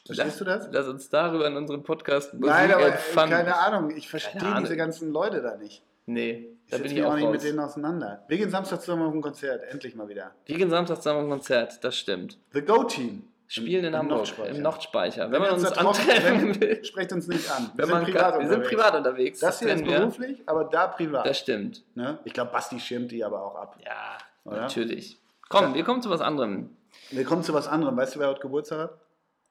[0.06, 0.68] Verstehst du das?
[0.72, 3.96] Lass uns darüber in unserem Podcast Musik Nein, aber keine Ahnung.
[3.96, 5.84] Ich verstehe diese ganzen Leute da nicht.
[6.10, 7.34] Nee, da bin ich auch, nicht raus.
[7.34, 8.24] mit denen auseinander.
[8.28, 10.32] Wir gehen Samstag zusammen auf ein Konzert, endlich mal wieder.
[10.46, 12.40] Wir gehen Samstag zusammen auf ein Konzert, das stimmt.
[12.52, 13.28] The Go Team.
[13.48, 14.50] Spielen in, in Hamburg, Nordspeicher.
[14.56, 15.26] im Nordspeicher.
[15.26, 16.84] Wenn, wenn man uns antreffen will.
[16.84, 17.72] Sprecht uns nicht an.
[17.76, 19.40] Wir, sind, privat wir sind privat unterwegs.
[19.40, 21.26] Das, hier ist beruflich, aber da privat.
[21.26, 21.84] Das stimmt.
[21.96, 22.20] Ne?
[22.26, 23.78] Ich glaube, Basti schirmt die aber auch ab.
[23.84, 24.62] Ja, Oder?
[24.62, 25.20] natürlich.
[25.48, 26.76] Komm, wir kommen zu was anderem.
[27.10, 27.98] Wir kommen zu was anderem.
[27.98, 29.00] Weißt du, wer heute Geburtstag hat?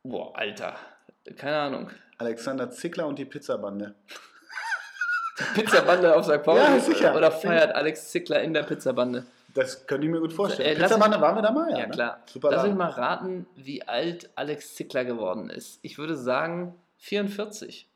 [0.04, 0.74] Boah, Alter.
[1.36, 1.90] Keine Ahnung.
[2.18, 3.96] Alexander Zickler und die Pizzabande.
[5.54, 6.42] Pizzabande auf St.
[6.42, 6.60] Pauli?
[6.60, 7.14] Ja, sicher.
[7.16, 9.24] Oder feiert Alex Zickler in der Pizzabande?
[9.54, 10.76] Das könnte ich mir gut vorstellen.
[10.76, 11.86] Äh, Pizzabande waren wir da mal, Ja, ja.
[11.86, 11.92] ne?
[11.92, 12.22] klar.
[12.26, 15.78] Super Lass mich mal raten, wie alt Alex Zickler geworden ist.
[15.82, 17.88] Ich würde sagen 44.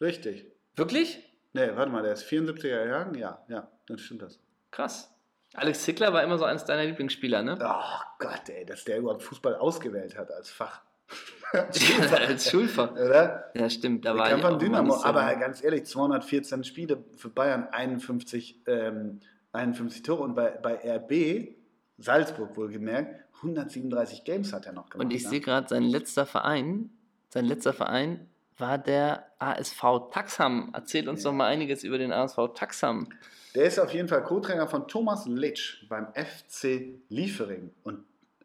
[0.00, 0.46] Richtig.
[0.76, 1.22] Wirklich?
[1.52, 3.14] Nee, warte mal, der ist 74er Jahren?
[3.14, 4.38] Ja, ja, dann stimmt das.
[4.70, 5.10] Krass.
[5.54, 7.58] Alex Zickler war immer so eines deiner Lieblingsspieler, ne?
[7.62, 10.80] Oh Gott, ey, dass der überhaupt Fußball ausgewählt hat als Fach.
[11.52, 12.92] Als Schulfach.
[12.96, 13.50] Oder?
[13.54, 14.04] Ja, stimmt.
[14.04, 14.94] Da war ich von auch Dynamo.
[14.94, 19.20] so- Aber ganz ehrlich, 214 Spiele für Bayern, 51, ähm,
[19.52, 21.54] 51 Tore und bei, bei RB,
[21.98, 25.04] Salzburg wohlgemerkt, 137 Games hat er noch gemacht.
[25.04, 25.30] Und ich ne?
[25.30, 26.90] sehe gerade, sein letzter Verein,
[27.28, 30.70] sein letzter Verein war der ASV Taxham.
[30.72, 33.08] Erzählt uns doch mal einiges über den ASV Taxham.
[33.54, 37.70] Der ist auf jeden Fall Co-Trainer von Thomas Litsch beim FC Liefering.
[37.82, 38.04] Und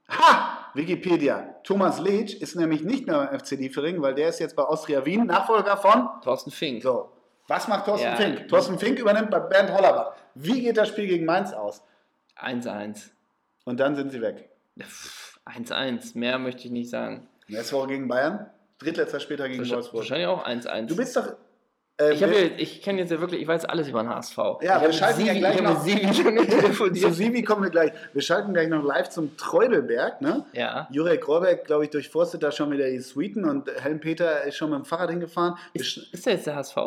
[0.10, 0.70] ha!
[0.74, 1.56] Wikipedia.
[1.64, 5.06] Thomas Litsch ist nämlich nicht mehr beim FC Liefering, weil der ist jetzt bei Austria
[5.06, 6.08] Wien, Nachfolger von.
[6.24, 6.84] Thorsten Fink.
[6.84, 7.12] So.
[7.48, 8.16] Was macht Thorsten Ja.
[8.16, 8.48] Fink?
[8.48, 10.14] Thorsten Fink übernimmt bei Bernd Hollerbach.
[10.36, 11.82] Wie geht das Spiel gegen Mainz aus?
[12.40, 13.10] 1-1.
[13.66, 14.50] Und dann sind sie weg.
[14.80, 16.18] Pff, 1-1.
[16.18, 17.28] Mehr möchte ich nicht sagen.
[17.48, 20.02] Nächste Woche gegen Bayern, drittletzter Spieltag gegen Wolfsburg.
[20.02, 20.86] Wahrscheinlich auch 1-1.
[20.86, 21.34] Du bist doch.
[22.00, 24.38] Äh, Ich, ja, ich kenne jetzt ja wirklich, ich weiß alles über den HSV.
[24.62, 26.14] Ja, ich wir schalten ja Sivi, gleich ich habe noch- Sivi
[26.74, 27.12] schon zu.
[27.14, 27.92] Sivi kommen wir gleich.
[28.14, 30.22] Wir schalten gleich noch live zum Treudelberg.
[30.22, 30.46] Ne?
[30.54, 30.88] Ja.
[30.92, 34.70] Jurek Rohrbeck, glaube ich, durchforstet da schon wieder die Suiten und Helm Peter ist schon
[34.70, 35.56] mit dem Fahrrad hingefahren.
[35.74, 36.78] Ist, ist der jetzt der HSV?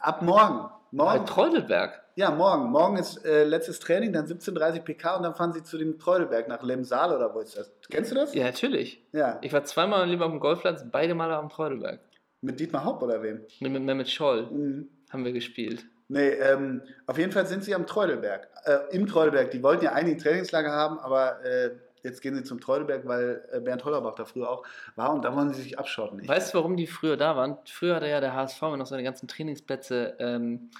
[0.00, 0.68] Ab morgen.
[0.92, 2.02] Bei Morgen, Treudelberg.
[2.16, 2.68] ja, morgen.
[2.72, 6.48] Morgen ist äh, letztes Training, dann 17.30 PK und dann fahren sie zu dem Treudelberg
[6.48, 7.70] nach Lemsal oder wo ist das?
[7.88, 8.34] Kennst du das?
[8.34, 9.00] Ja, natürlich.
[9.12, 9.38] Ja.
[9.40, 12.00] Ich war zweimal lieber auf dem Golfplatz, beide Male am Treudelberg.
[12.42, 13.40] Mit Dietmar Haupt oder wem?
[13.60, 14.88] Mit, mit Mehmet Scholl Mhm.
[15.10, 15.84] haben wir gespielt.
[16.08, 18.48] Nee, ähm, auf jeden Fall sind sie am Treudelberg.
[18.64, 19.50] Äh, Im Treudelberg.
[19.52, 21.70] Die wollten ja eigentlich ein Trainingslager haben, aber äh,
[22.02, 24.64] jetzt gehen sie zum Treudelberg, weil äh, Bernd Hollerbach da früher auch
[24.96, 26.18] war und da wollen sie sich abschotten.
[26.20, 27.58] Ich, Weißt du, warum die früher da waren?
[27.66, 30.70] Früher hatte ja der HSV noch seine ganzen Trainingsplätze ähm,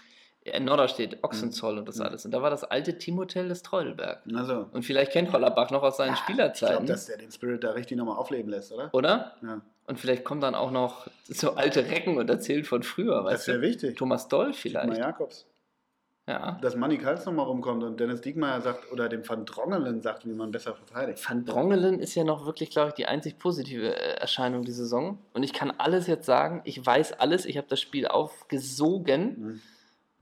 [0.43, 2.03] in Norderstedt, Ochsenzoll und das Mhm.
[2.07, 2.25] alles.
[2.25, 4.23] Und da war das alte Teamhotel des Treudelberg.
[4.35, 6.75] also, Und vielleicht kennt Hollerbach noch aus seinen ich Spielerzeiten.
[6.87, 8.89] glaube, dass der den Spirit da richtig nochmal aufleben lässt, oder?
[8.93, 9.37] oder?
[9.43, 9.61] Ja.
[9.91, 13.49] Und vielleicht kommt dann auch noch so alte Recken und erzählt von früher, Das weißt
[13.49, 13.67] wäre du?
[13.67, 13.97] wichtig.
[13.97, 14.97] Thomas Doll vielleicht.
[14.99, 15.47] Jakobs.
[16.29, 16.61] Ja.
[16.63, 20.33] Dass Manny Kals nochmal rumkommt und Dennis Diekmeyer sagt, oder dem Van Drongelen sagt, wie
[20.33, 21.29] man besser verteidigt.
[21.29, 25.19] Van Drongelen ist ja noch wirklich, glaube ich, die einzig positive äh, Erscheinung die Saison.
[25.33, 26.61] Und ich kann alles jetzt sagen.
[26.63, 27.45] Ich weiß alles.
[27.45, 29.41] Ich habe das Spiel aufgesogen.
[29.41, 29.61] Mhm.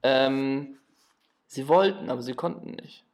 [0.03, 0.77] Ähm,
[1.47, 3.05] sie wollten, aber sie konnten nicht.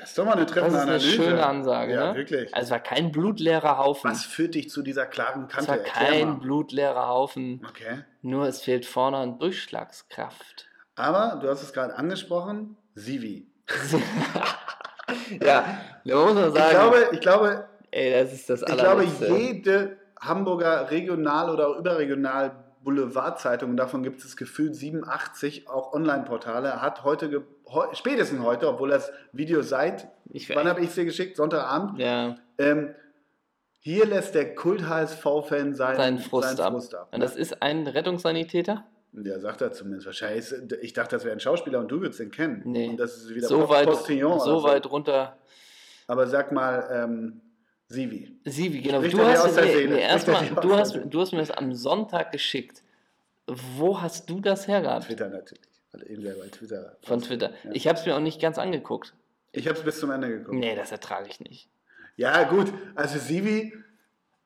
[0.00, 1.10] Das ist doch mal eine Das treffende ist eine Analyse.
[1.12, 1.92] schöne Ansage.
[1.94, 2.18] Ja, ne?
[2.18, 2.54] wirklich.
[2.54, 4.10] Also es war kein blutleerer Haufen.
[4.10, 5.68] Was führt dich zu dieser klaren es Kante?
[5.70, 6.34] war Erklär kein mal.
[6.40, 7.64] blutleerer Haufen.
[7.68, 8.04] Okay.
[8.22, 10.66] Nur es fehlt vorne an Durchschlagskraft.
[10.96, 13.46] Aber du hast es gerade angesprochen, Sivi.
[15.42, 15.64] ja,
[16.04, 16.64] da muss man sagen.
[16.66, 22.52] Ich glaube, ich glaube, ey, das ist das ich glaube, jede Hamburger Regional- oder überregional
[22.82, 28.88] Boulevardzeitung, und davon gibt es gefühlt 87, auch Online-Portale, hat heute, heu spätestens heute, obwohl
[28.90, 31.36] das Video seit, Ich- wann habe ich es dir geschickt?
[31.36, 31.98] Sonntagabend.
[31.98, 32.94] ja, Ähm,
[33.82, 36.72] hier lässt der Kult-HSV-Fan seinen, seinen Frust, seinen ab.
[36.74, 37.08] Frust ab.
[37.12, 38.84] Und das ist ein Rettungssanitäter?
[39.12, 40.06] Ja, sagt er zumindest.
[40.06, 42.62] Wahrscheinlich, ich dachte, das wäre ein Schauspieler und du würdest den kennen.
[42.64, 42.88] Nee.
[42.90, 45.36] Und das ist wieder So Post- weit, Postillon so weit runter.
[46.06, 47.40] Aber sag mal, ähm,
[47.90, 48.30] Sivi.
[48.44, 49.02] Sivi, genau.
[49.02, 52.84] Du hast, nee, nee, erstmal, er du, hast, du hast mir das am Sonntag geschickt.
[53.48, 55.06] Wo hast du das hergehabt?
[55.06, 55.64] Twitter natürlich.
[55.90, 56.96] Weil irgendwer bei Twitter.
[57.02, 57.50] Von Twitter.
[57.64, 57.70] Ja.
[57.72, 59.12] Ich habe es mir auch nicht ganz angeguckt.
[59.50, 60.56] Ich habe es bis zum Ende geguckt.
[60.56, 61.68] Nee, das ertrage ich nicht.
[62.14, 62.72] Ja, gut.
[62.94, 63.74] Also Sivi,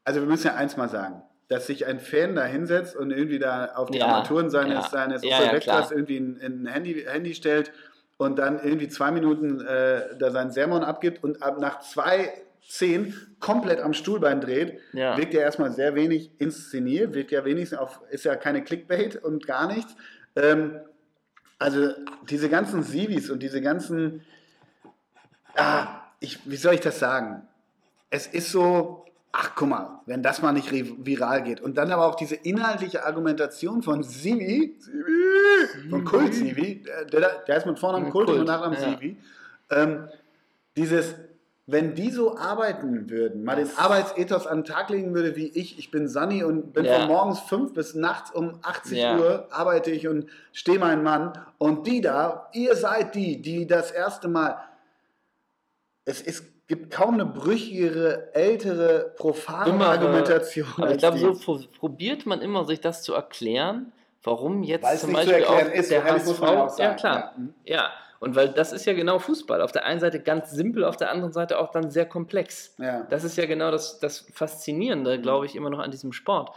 [0.04, 1.22] also wir müssen ja eins mal sagen.
[1.48, 4.88] Dass sich ein Fan da hinsetzt und irgendwie da auf die Ja, Armaturen seines, ja.
[4.88, 7.72] seines Ja, irgendwie ein, ein Handy, Handy stellt
[8.16, 12.32] und dann irgendwie zwei Minuten äh, da seinen Sermon abgibt und ab nach zwei
[12.68, 15.16] zehn komplett am Stuhlbein dreht, Ja.
[15.16, 19.46] wirkt ja erstmal sehr wenig inszeniert, wirkt ja wenigstens auf, ist ja keine Clickbait und
[19.46, 19.94] gar nichts.
[20.36, 20.80] Ähm,
[21.58, 21.90] also
[22.28, 24.22] diese ganzen Sivis und diese ganzen,
[25.56, 27.42] ah, ich, wie soll ich das sagen?
[28.10, 31.60] Es ist so, ach guck mal, wenn das mal nicht viral geht.
[31.60, 37.56] Und dann aber auch diese inhaltliche Argumentation von Sivi, Sivi von Kult Sivi, der, der,
[37.56, 38.90] ist mit Vornamen Kult, und mit Kult, Nachnamen ja.
[38.98, 39.16] Sivi.
[39.70, 40.08] Ähm,
[40.76, 41.14] dieses,
[41.66, 45.78] wenn die so arbeiten würden, mal den Arbeitsethos an den Tag legen würde wie ich,
[45.78, 46.98] ich bin Sunny und bin Ja.
[47.00, 49.18] von morgens 5 bis nachts um 80 Ja.
[49.18, 53.90] Uhr arbeite ich und stehe mein Mann und die da, ihr seid die, die das
[53.92, 54.58] erste Mal,
[56.04, 60.66] es ist, gibt kaum eine brüchigere, ältere, profane Dümmere, Argumentation.
[60.76, 64.94] Aber ich glaube, so pro- probiert man immer, sich das zu erklären, warum jetzt Weil
[64.96, 66.78] es zum zu Beispiel erklären auch ist, der HSV.
[66.78, 67.16] ja klar.
[67.16, 67.32] Ja.
[67.38, 67.54] Mhm.
[67.64, 67.90] Ja.
[68.24, 69.60] Und weil das ist ja genau Fußball.
[69.60, 72.74] Auf der einen Seite ganz simpel, auf der anderen Seite auch dann sehr komplex.
[72.78, 73.02] Ja.
[73.10, 76.50] Das ist ja genau das, das Faszinierende, glaube ich, immer noch an diesem Sport.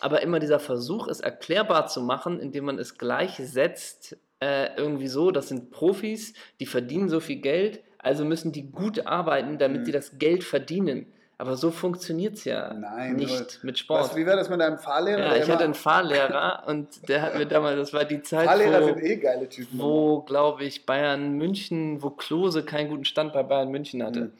[0.00, 5.30] aber immer dieser Versuch, es erklärbar zu machen, indem man es gleichsetzt, äh, irgendwie so,
[5.30, 9.84] das sind Profis, die verdienen so viel Geld, also müssen die gut arbeiten, damit mhm.
[9.86, 11.12] sie das Geld verdienen.
[11.40, 14.00] Aber so funktioniert es ja Nein, nicht mit Sport.
[14.00, 15.20] Was, wie war das mit deinem Fahrlehrer?
[15.20, 18.82] Ja, ich hatte einen Fahrlehrer und der hat mir damals, das war die Zeit, Fahrlehrer
[18.82, 19.78] wo, sind eh geile Typen.
[19.78, 24.20] Wo, glaube ich, Bayern München, wo Klose keinen guten Stand bei Bayern München hatte.
[24.20, 24.32] Mhm.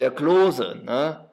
[0.00, 1.24] Der Klose, ne?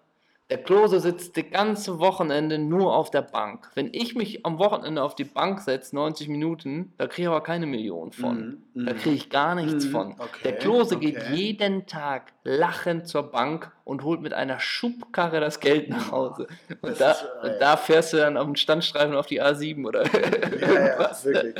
[0.49, 3.69] Der Klose sitzt das ganze Wochenende nur auf der Bank.
[3.75, 7.43] Wenn ich mich am Wochenende auf die Bank setze, 90 Minuten, da kriege ich aber
[7.43, 8.37] keine Million von.
[8.37, 10.11] Mm, Da kriege ich gar nichts mm, von.
[10.19, 11.11] Okay, der Klose okay.
[11.11, 16.47] geht jeden Tag lachend zur Bank und holt mit einer Schubkarre das Geld nach Hause.
[16.81, 20.03] Und, da, ist, und da, fährst du dann auf den Standstreifen auf die A7 oder
[20.05, 21.55] ja, ja, wirklich.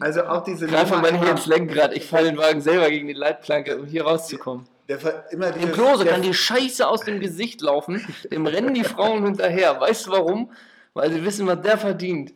[0.00, 1.92] Also auch diese Greif mal hier ins Lenkrad.
[1.92, 4.66] Ich fahre den Wagen selber gegen die Leitplanke, um hier rauszukommen.
[4.88, 4.98] Der
[5.32, 9.80] Im Klose kann die Scheiße aus dem Gesicht laufen, dem rennen die Frauen hinterher.
[9.80, 10.52] Weißt du warum?
[10.94, 12.32] Weil sie wissen, was der verdient.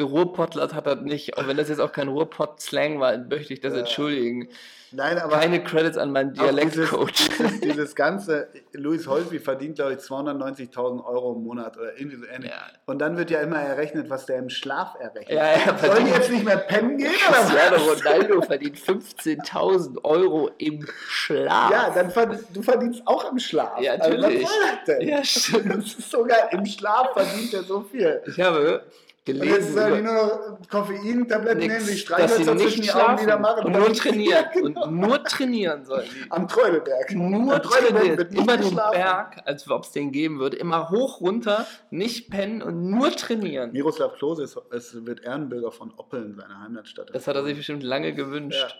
[0.00, 1.36] Ruhrpottlert hat das nicht.
[1.38, 3.80] Auch wenn das jetzt auch kein Ruhrpott-Slang war, möchte ich das ja.
[3.80, 4.48] entschuldigen.
[4.94, 7.12] Nein, aber Keine Credits an meinen Dialektcoach.
[7.12, 12.26] Dieses, dieses, ganze, Louis Holtby verdient, glaube ich, 290.000 Euro im Monat oder irgendwie so
[12.26, 12.50] ähnlich.
[12.50, 12.66] Ja.
[12.84, 15.30] Und dann wird ja immer errechnet, was der im Schlaf errechnet.
[15.30, 17.10] Ja, ja, Sollen die jetzt nicht mehr pennen gehen?
[17.26, 21.70] Cristiano Ronaldo verdient 15.000 Euro im Schlaf.
[21.70, 23.80] Ja, dann verdient, du verdienst auch im Schlaf.
[23.80, 24.24] Ja, natürlich.
[24.24, 25.08] Also, was soll das denn?
[25.08, 25.62] Ja, stimmt.
[25.72, 26.48] Das ist so geil.
[26.50, 28.20] Im Schlaf verdient er so viel.
[28.26, 28.82] Ich habe
[29.24, 29.48] gelesen.
[29.48, 33.64] Und jetzt sollen die nur noch Koffeintabletten nehmen, sich Streichhölzer zwischen die Augen wieder machen.
[33.66, 34.22] Und nur trainieren.
[34.32, 34.84] Ja, genau.
[34.84, 36.30] Und nur trainieren sollen die.
[36.30, 37.12] Am Treuleberg.
[37.12, 38.18] Nur Am trainieren.
[38.18, 40.56] Wird immer den Berg, als ob es den geben würde.
[40.56, 43.72] Immer hoch, runter, nicht pennen und nur trainieren.
[43.72, 47.10] Miroslav Klose ist, es wird Ehrenbürger von Oppeln, seiner Heimatstadt.
[47.14, 48.58] Das hat er sich bestimmt lange gewünscht.
[48.70, 48.74] Ja.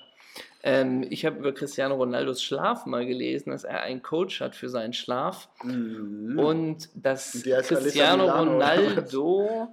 [0.64, 4.68] Ähm, ich habe über Cristiano Ronaldos Schlaf mal gelesen, dass er einen Coach hat für
[4.68, 5.48] seinen Schlaf.
[5.64, 6.38] Mhm.
[6.38, 9.72] Und dass Cristiano Ronaldo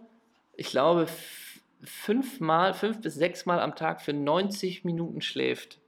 [0.60, 1.08] ich glaube,
[1.84, 5.80] fünfmal, fünf bis sechsmal am Tag für 90 Minuten schläft.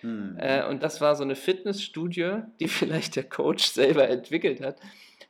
[0.00, 0.36] Hm.
[0.38, 4.80] Äh, und das war so eine Fitnessstudie, die vielleicht der Coach selber entwickelt hat,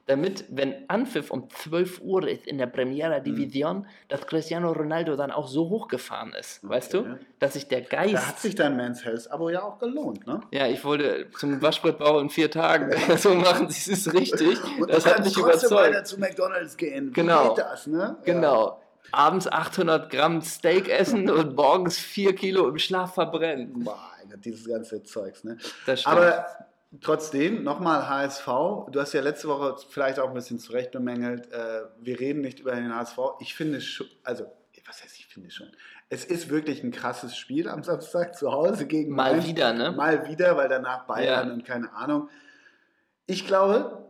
[0.06, 3.24] damit, wenn Anpfiff um 12 Uhr ist in der Primera hm.
[3.24, 3.86] Division, hm.
[4.08, 6.74] dass Cristiano Ronaldo dann auch so hochgefahren ist, okay.
[6.74, 7.18] weißt du?
[7.40, 8.14] Dass sich der Geist...
[8.14, 10.40] Da hat sich dein Men's Health Abo ja auch gelohnt, ne?
[10.52, 14.58] Ja, ich wollte zum Waschbrettbau in vier Tagen so machen, sie es richtig.
[14.80, 15.72] Und das hat mich überzeugt.
[15.72, 17.12] weiter zu McDonalds gehen.
[17.12, 17.54] Genau.
[17.54, 18.16] Das, ne?
[18.24, 18.80] Genau.
[19.12, 23.84] Abends 800 Gramm Steak essen und morgens 4 Kilo im Schlaf verbrennen.
[23.84, 24.10] Boah,
[24.44, 25.58] dieses ganze Zeugs, ne?
[25.86, 26.16] Das stimmt.
[26.16, 26.46] Aber
[27.00, 28.46] trotzdem, nochmal HSV.
[28.90, 31.50] Du hast ja letzte Woche vielleicht auch ein bisschen zurecht bemängelt.
[31.52, 33.18] Äh, wir reden nicht über den HSV.
[33.40, 34.46] Ich finde schon, also,
[34.86, 35.68] was heißt ich finde schon?
[36.08, 39.46] Es ist wirklich ein krasses Spiel am Samstag zu Hause gegen Mal Mainz.
[39.46, 39.92] wieder, ne?
[39.92, 41.54] Mal wieder, weil danach Bayern ja.
[41.54, 42.28] und keine Ahnung.
[43.26, 44.06] Ich glaube,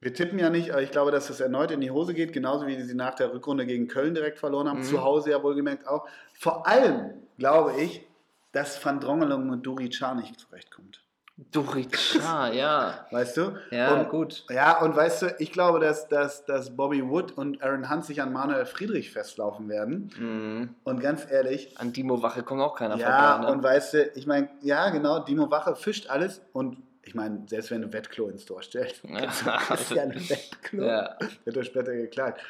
[0.00, 2.66] wir tippen ja nicht, aber ich glaube, dass das erneut in die Hose geht, genauso
[2.66, 4.80] wie sie nach der Rückrunde gegen Köln direkt verloren haben.
[4.80, 4.84] Mhm.
[4.84, 6.06] Zu Hause ja wohlgemerkt auch.
[6.34, 8.06] Vor allem glaube ich,
[8.52, 11.01] dass Van Drongelung und Durichar nicht zurechtkommt.
[11.36, 13.06] Durichar, ja.
[13.10, 13.56] Weißt du?
[13.70, 14.44] Ja, und, gut.
[14.50, 18.20] Ja, und weißt du, ich glaube, dass, dass, dass Bobby Wood und Aaron Hunt sich
[18.20, 20.10] an Manuel Friedrich festlaufen werden.
[20.18, 20.74] Mhm.
[20.84, 21.78] Und ganz ehrlich.
[21.78, 23.22] An Dimo Wache kommt auch keiner ja, vorbei.
[23.22, 23.52] Ja, ne?
[23.52, 27.70] und weißt du, ich meine, ja, genau, Dimo Wache fischt alles und ich meine, selbst
[27.70, 30.84] wenn du Wettklo ins Tor stellst, das ist ja ein Wettklo.
[30.84, 31.16] Ja.
[31.44, 32.40] Wird er später geklagt.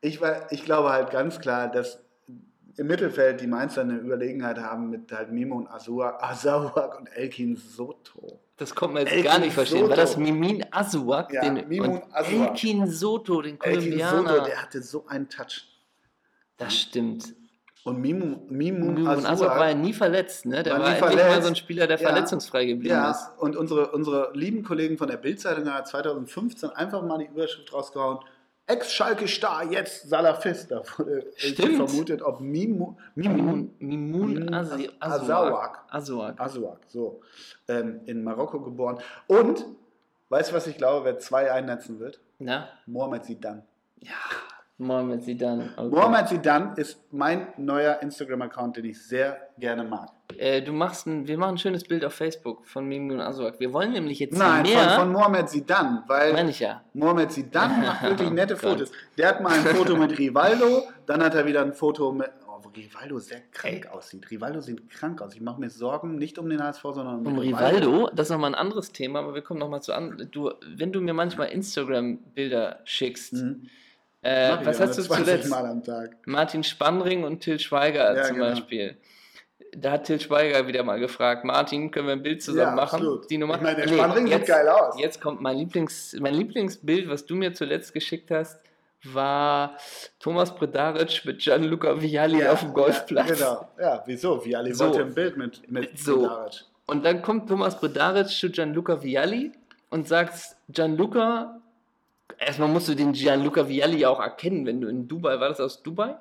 [0.00, 2.00] Ich, war, ich glaube halt ganz klar, dass
[2.76, 8.40] im Mittelfeld die Mainzer eine Überlegenheit haben mit halt Mimo und Azawak und Elkin Soto.
[8.56, 9.80] Das kommt man jetzt Elkin gar nicht verstehen.
[9.80, 9.90] Soto.
[9.90, 11.32] War das Mimin Azuak?
[11.32, 12.50] Ja, den, Mimo und Azuak.
[12.50, 14.18] Elkin Soto, den Kolumbianer.
[14.18, 15.66] Elkin Soto, der hatte so einen Touch.
[16.56, 17.34] Das stimmt.
[17.84, 20.62] Und Mimu, Mimu, Mimu Azua war ja nie verletzt, ne?
[20.62, 23.10] Der war, war endlich mal so ein Spieler, der ja, verletzungsfrei geblieben ja.
[23.10, 23.32] ist.
[23.38, 28.18] Und unsere, unsere lieben Kollegen von der Bildzeitung haben 2015 einfach mal die Überschrift rausgehauen.
[28.66, 30.70] Ex-Schalke-Star, jetzt Salafist.
[30.70, 35.84] Da wurde vermutet, ob Mimu, Mimu, Mimun Azawak.
[35.90, 36.40] Azawak.
[36.40, 37.20] Azawak, so.
[37.68, 38.98] Ähm, in Marokko geboren.
[39.26, 39.66] Und,
[40.28, 42.20] weißt du, was ich glaube, wer zwei einnetzen wird?
[42.38, 42.68] Na?
[42.86, 43.64] Mohamed Zidane.
[44.00, 44.12] Ja.
[44.82, 45.70] Mohamed Zidane.
[45.76, 45.94] Okay.
[45.94, 50.10] Mohamed Zidane ist mein neuer Instagram-Account, den ich sehr gerne mag.
[50.36, 53.60] Äh, du machst ein, wir machen ein schönes Bild auf Facebook von Mimun Azwak.
[53.60, 54.90] Wir wollen nämlich jetzt Nein, mehr...
[54.90, 56.82] Von, von Mohamed Zidane, weil Meine ich ja.
[56.94, 58.90] Mohamed Zidane macht wirklich nette Fotos.
[59.16, 62.30] Der hat mal ein Foto mit Rivaldo, dann hat er wieder ein Foto mit...
[62.48, 63.90] Oh, wo Rivaldo sehr krank Ey.
[63.90, 64.30] aussieht.
[64.30, 65.34] Rivaldo sieht krank aus.
[65.34, 67.90] Ich mache mir Sorgen, nicht um den HSV, sondern um, um Rivaldo.
[67.90, 68.10] Rivaldo.
[68.14, 70.28] Das ist nochmal ein anderes Thema, aber wir kommen nochmal zu an.
[70.32, 73.34] Du, wenn du mir manchmal Instagram-Bilder schickst...
[73.34, 73.68] Mhm
[74.22, 75.50] äh, was hast du zuletzt?
[75.50, 76.16] Mal am Tag.
[76.26, 78.50] Martin Spannring und Till Schweiger ja, zum genau.
[78.50, 78.96] Beispiel.
[79.74, 83.20] Da hat Till Schweiger wieder mal gefragt, Martin, können wir ein Bild zusammen ja, machen?
[83.28, 83.56] Die Nummer.
[83.56, 84.94] Ich meine, der Spannring nee, sieht geil aus.
[84.98, 88.60] Jetzt kommt mein, Lieblings, mein Lieblingsbild, was du mir zuletzt geschickt hast,
[89.04, 89.76] war
[90.20, 93.28] Thomas Bredaric mit Gianluca Vialli ja, auf dem Golfplatz.
[93.28, 93.68] Ja, genau.
[93.80, 94.44] Ja, wieso?
[94.44, 94.86] Vialli so.
[94.86, 96.20] wollte im Bild mit, mit so.
[96.20, 96.64] Bredaric.
[96.86, 99.52] Und dann kommt Thomas Bredaric zu Gianluca Vialli
[99.90, 100.34] und sagt,
[100.68, 101.61] Gianluca,
[102.46, 105.82] erstmal musst du den Gianluca Vialli auch erkennen, wenn du in Dubai, war das aus
[105.82, 106.16] Dubai?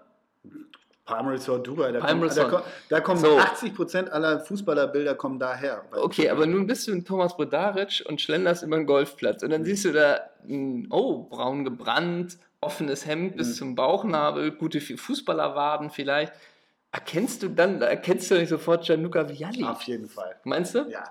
[1.06, 2.54] Palm Resort Dubai, da, Palm kommt, Resort.
[2.54, 3.38] da, da kommen so.
[3.38, 5.84] 80% aller Fußballerbilder kommen daher.
[5.92, 9.66] Okay, aber nun bist du in Thomas Brodaric und schlenderst über den Golfplatz und dann
[9.66, 10.22] siehst du da,
[10.90, 13.54] oh, braun gebrannt, offenes Hemd bis mhm.
[13.54, 16.34] zum Bauchnabel, gute Fußballerwaden vielleicht.
[16.94, 19.64] Erkennst du dann, erkennst du nicht sofort Gianluca Vialli?
[19.64, 20.36] Auf jeden Fall.
[20.44, 20.90] Meinst du?
[20.90, 21.04] Ja.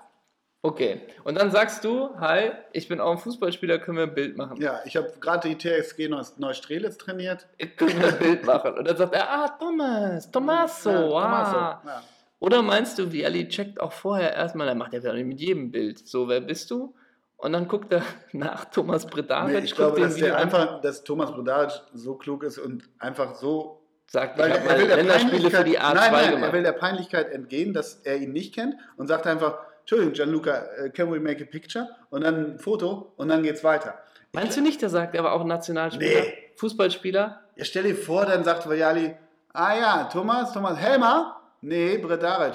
[0.62, 1.00] Okay.
[1.24, 4.60] Und dann sagst du, hi, ich bin auch ein Fußballspieler, können wir ein Bild machen?
[4.60, 7.46] Ja, ich habe gerade die TSG Neustrelitz trainiert.
[7.78, 8.74] Können wir ein Bild machen?
[8.74, 11.10] Und dann sagt er, ah, Thomas, Tommaso, ja, ah.
[11.10, 12.02] Tommaso ja.
[12.40, 16.06] Oder meinst du, Vialli checkt auch vorher erstmal, er macht ja nicht mit jedem Bild.
[16.06, 16.94] So, wer bist du?
[17.36, 19.54] Und dann guckt er nach Thomas Bredaric.
[19.54, 23.80] Nee, ich glaube, dass, der einfach, dass Thomas Bredaric so klug ist und einfach so
[24.06, 26.42] sagt, weil ich habe Länderspiele für die A2 nein, nein.
[26.42, 30.64] Er will der Peinlichkeit entgehen, dass er ihn nicht kennt und sagt einfach, Entschuldigung, Gianluca,
[30.84, 31.88] uh, can we make a picture?
[32.10, 33.98] Und dann ein Foto und dann geht's weiter.
[34.32, 36.20] Meinst du nicht, der sagt, er war auch Nationalspieler?
[36.20, 36.34] Nee.
[36.56, 37.40] Fußballspieler?
[37.56, 39.14] Ja, stell dir vor, dann sagt Vajali,
[39.52, 41.40] ah ja, Thomas, Thomas Helmer?
[41.62, 42.54] Nee, Bredaric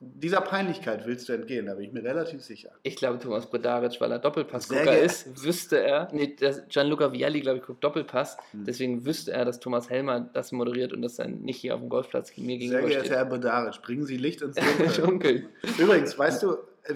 [0.00, 2.70] dieser Peinlichkeit willst du entgehen, da bin ich mir relativ sicher.
[2.84, 6.36] Ich glaube, Thomas Bredaric, weil er Doppelpassgucker ist, wüsste er, nee,
[6.68, 8.64] Gianluca Vialli, glaube ich, guckt Doppelpass, hm.
[8.64, 11.88] deswegen wüsste er, dass Thomas Helmer das moderiert und dass er nicht hier auf dem
[11.88, 14.56] Golfplatz mir gegenüber Sehr geehrter Herr Bredaric, bringen Sie Licht ins
[14.96, 15.48] Dunkel.
[15.78, 16.52] Übrigens, weißt du,
[16.84, 16.94] äh,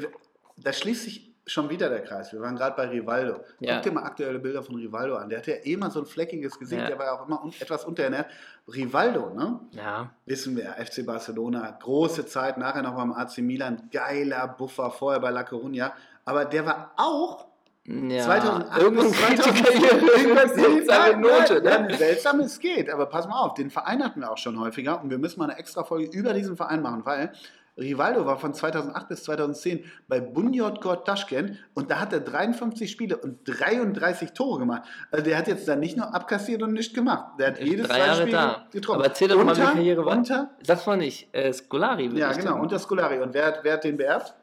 [0.56, 2.32] da schließt sich schon wieder der Kreis.
[2.32, 3.40] Wir waren gerade bei Rivaldo.
[3.60, 3.74] Ja.
[3.74, 5.28] Guck dir mal aktuelle Bilder von Rivaldo an.
[5.28, 6.88] Der hatte ja eh mal so ein fleckiges Gesicht, ja.
[6.88, 8.26] der war ja auch immer un etwas unterernährt.
[8.72, 9.60] Rivaldo, ne?
[9.72, 10.10] Ja.
[10.26, 15.30] Wissen wir, FC Barcelona, große Zeit, nachher noch beim AC Milan, geiler Buffer, vorher bei
[15.30, 15.92] La Coruña.
[16.24, 17.46] Aber der war auch
[17.84, 21.62] ja, 2008 irgendwann 2010 seine Note.
[21.62, 21.88] Ne?
[21.90, 25.02] Ja, seltsam es geht, aber pass mal auf, den Verein hatten wir auch schon häufiger
[25.02, 27.32] und wir müssen mal eine extra Folge über diesen Verein machen, weil
[27.78, 33.16] Rivaldo war von 2008 bis 2010 bei Bunyodkor Taschkent und da hat er 53 Spiele
[33.16, 34.82] und 33 Tore gemacht.
[35.10, 37.38] Also der hat jetzt dann nicht nur abkassiert und nichts gemacht.
[37.38, 38.66] Der hat jedes drei Spiel da.
[38.70, 39.00] getroffen.
[39.00, 40.16] Aber erzähl doch mal, wie Karriere war.
[40.18, 41.34] Unter, Sag's mal nicht.
[41.34, 42.08] Äh, Scolari.
[42.14, 43.20] Ja, genau, unter Scolari.
[43.20, 44.34] Und wer hat, wer hat den beerbt?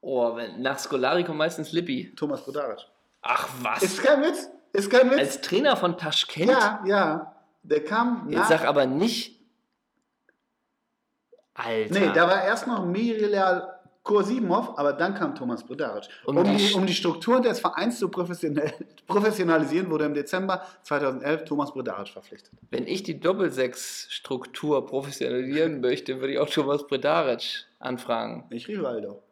[0.00, 2.14] Oh, wenn, nach Scolari kommt meistens Lippi.
[2.16, 2.78] Thomas Bodaric.
[3.20, 3.82] Ach was.
[3.82, 4.48] Ist kein Witz.
[4.72, 5.18] Ist kein Witz.
[5.18, 6.50] Als Trainer von Taschkent?
[6.50, 7.34] Ja, ja.
[7.62, 9.33] Der kam Jetzt sag aber nicht
[11.54, 12.00] Alter.
[12.00, 16.04] Nee, da war erst noch Mirila Kursimov, aber dann kam Thomas Brodaric.
[16.26, 18.08] Um, um, die, um die Strukturen des Vereins zu
[19.06, 22.52] professionalisieren, wurde im Dezember 2011 Thomas Brodaric verpflichtet.
[22.70, 28.44] Wenn ich die Doppelsechs-Struktur professionalisieren möchte, würde ich auch Thomas Brodaric anfragen.
[28.50, 29.22] Nicht Rivaldo.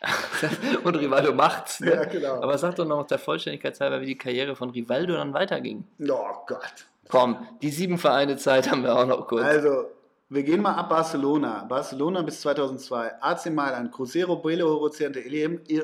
[0.84, 1.80] Und Rivaldo macht's.
[1.80, 1.92] Ne?
[1.92, 2.40] Ja, genau.
[2.40, 5.84] Aber sag doch noch der Vollständigkeit halber, wie die Karriere von Rivaldo dann weiterging.
[6.08, 6.86] Oh Gott.
[7.08, 9.42] Komm, die sieben Vereine Zeit haben wir auch noch kurz.
[9.42, 9.86] Also,
[10.32, 11.64] wir gehen mal ab Barcelona.
[11.64, 13.20] Barcelona bis 2002.
[13.20, 15.20] AC Mailand, Cruzeiro, Belo Horizonte,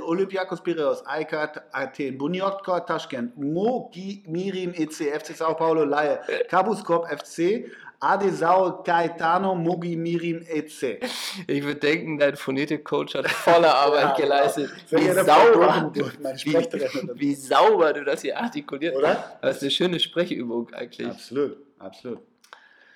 [0.01, 7.09] Olympiakos Piraeus, AEK Athen, Bunyotka Taschkent, Mogi Mirim EC, FC Sao Paulo Laie, Cabus Corp
[7.11, 11.03] FC, Adesau Caetano Mogi Mirim EC.
[11.49, 14.71] Ich würde denken, dein Phonetik-Coach hat volle Arbeit ja, geleistet.
[14.91, 19.43] Wie sauber, du, wie, wie, sauber du das hier artikuliert hast.
[19.43, 21.09] Das ist eine schöne Sprechübung eigentlich.
[21.09, 22.21] Absolut, absolut.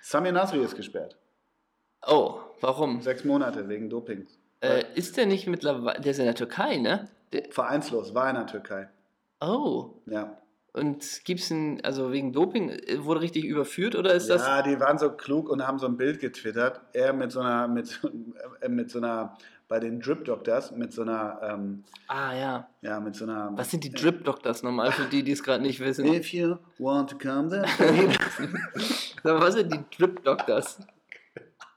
[0.00, 1.16] Samir Nasri ist gesperrt.
[2.06, 3.00] Oh, warum?
[3.02, 4.26] Sechs Monate wegen Doping.
[4.60, 7.08] Äh, ist der nicht mittlerweile, der ist in der Türkei, ne?
[7.32, 8.88] Der Vereinslos, war in der Türkei.
[9.40, 9.94] Oh.
[10.06, 10.36] Ja.
[10.72, 14.46] Und gibt es einen, also wegen Doping, äh, wurde richtig überführt oder ist ja, das?
[14.46, 16.80] Ja, die waren so klug und haben so ein Bild getwittert.
[16.92, 18.00] Er mit so einer, mit,
[18.60, 19.36] äh, mit so einer,
[19.66, 21.40] bei den Drip Doctors, mit so einer.
[21.42, 22.68] Ähm, ah, ja.
[22.82, 23.50] Ja, mit so einer.
[23.56, 26.06] Was sind die Drip Doctors nochmal für die, die es gerade nicht wissen?
[26.06, 27.64] If you want to come there.
[29.22, 30.78] was sind die Drip Doctors?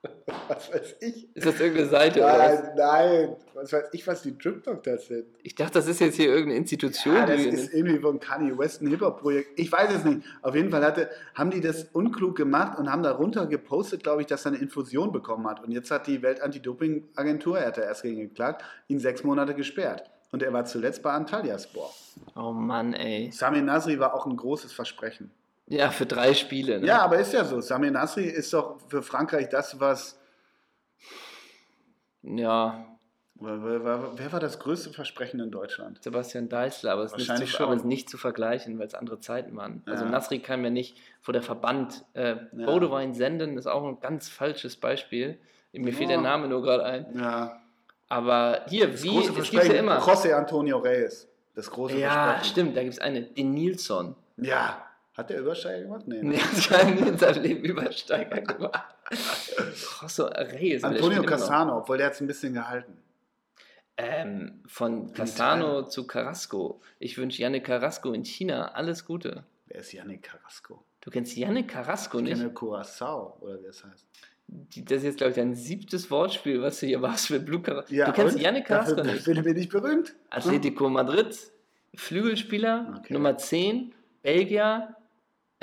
[0.47, 1.35] Was weiß ich?
[1.35, 2.19] Ist das irgendeine Seite?
[2.19, 2.75] Nein, oder was?
[2.75, 3.35] nein.
[3.53, 5.25] Was weiß ich, was die Drip Doctors sind?
[5.43, 7.15] Ich dachte, das ist jetzt hier irgendeine Institution.
[7.15, 9.57] Ja, das ist irgendwie von Kanye West ein Hip-Hop-Projekt.
[9.59, 10.25] Ich weiß es nicht.
[10.41, 14.27] Auf jeden Fall hatte, haben die das unklug gemacht und haben darunter gepostet, glaube ich,
[14.27, 15.63] dass er eine Infusion bekommen hat.
[15.63, 20.09] Und jetzt hat die Welt-Anti-Doping-Agentur, er hat da erst gegen geklagt, ihn sechs Monate gesperrt.
[20.31, 21.93] Und er war zuletzt bei Antalyaspor.
[22.35, 23.31] Oh Mann, ey.
[23.31, 25.31] Sami Nasri war auch ein großes Versprechen.
[25.73, 26.79] Ja, für drei Spiele.
[26.79, 26.87] Ne?
[26.87, 27.59] Ja, aber ist ja so.
[27.59, 30.19] Samir Nasri ist doch für Frankreich das, was.
[32.21, 32.85] Ja.
[33.35, 36.01] Wer, war das größte Versprechen in Deutschland?
[36.01, 39.57] Sebastian Deißler, aber es ist nicht, zu, ist nicht zu vergleichen, weil es andere Zeiten
[39.57, 39.81] waren.
[39.85, 39.93] Also ja.
[39.93, 42.05] Also Nasri kam ja nicht vor der Verband.
[42.13, 42.65] Äh, ja.
[42.65, 45.39] Bodewein senden ist auch ein ganz falsches Beispiel.
[45.73, 45.97] Mir ja.
[45.97, 47.17] fehlt der Name nur gerade ein.
[47.17, 47.59] Ja.
[48.07, 49.99] Aber hier, das wie, große es gibt ja immer.
[49.99, 51.27] José Antonio Reyes.
[51.55, 52.51] Das große Ja, Versprechen.
[52.51, 53.23] stimmt, da gibt es eine.
[53.23, 54.15] Den Nilsson.
[54.37, 54.85] Ja.
[55.13, 56.07] Hat der Übersteiger gemacht?
[56.07, 56.37] Nee, nee
[56.69, 58.95] hat nie in seinem Leben Übersteiger gemacht.
[60.01, 60.83] Rosso Reyes.
[60.83, 62.97] Antonio Cassano, obwohl der hat es ein bisschen gehalten.
[63.95, 66.81] Ähm, von Castano zu Carrasco.
[66.97, 69.43] Ich wünsche Yannick Carrasco in China alles Gute.
[69.67, 70.83] Wer ist Yannick Carrasco?
[71.01, 72.33] Du kennst Yannick Carrasco ich nicht?
[72.33, 74.07] Ich kenne Curacao, oder wie es heißt.
[74.47, 77.93] Das ist jetzt, glaube ich, dein siebtes Wortspiel, was du hier machst mit Blue Carrasco.
[77.93, 79.27] Ja, du kennst Yannick Carrasco dafür, nicht?
[79.27, 80.15] Dafür bin ich berühmt.
[80.31, 81.37] Atletico Madrid,
[81.93, 83.13] Flügelspieler, okay.
[83.13, 83.93] Nummer 10,
[84.23, 84.95] Belgier.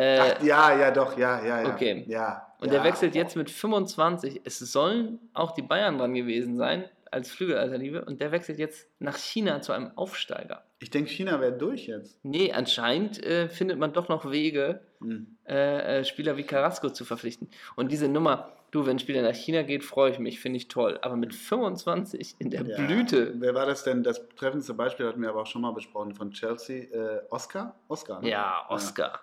[0.01, 1.75] Äh, Ach, ja, ja, doch, ja, ja, ja.
[1.75, 2.05] Okay.
[2.09, 4.41] Ja, Und ja, der wechselt jetzt mit 25.
[4.45, 9.19] Es sollen auch die Bayern dran gewesen sein als Flügelalternative und der wechselt jetzt nach
[9.19, 10.65] China zu einem Aufsteiger.
[10.79, 12.19] Ich denke, China wäre durch jetzt.
[12.23, 15.37] Nee, anscheinend äh, findet man doch noch Wege, hm.
[15.45, 17.51] äh, Spieler wie Carrasco zu verpflichten.
[17.77, 20.69] Und diese Nummer, du, wenn ein Spieler nach China geht, freue ich mich, finde ich
[20.69, 20.99] toll.
[21.03, 22.77] Aber mit 25 in der ja.
[22.77, 23.35] Blüte.
[23.35, 24.03] Wer war das denn?
[24.03, 26.85] Das treffendste Beispiel hatten wir aber auch schon mal besprochen von Chelsea.
[26.85, 27.75] Äh, Oscar?
[27.89, 28.31] Oscar, ne?
[28.31, 29.09] Ja, Oscar.
[29.09, 29.21] Ja.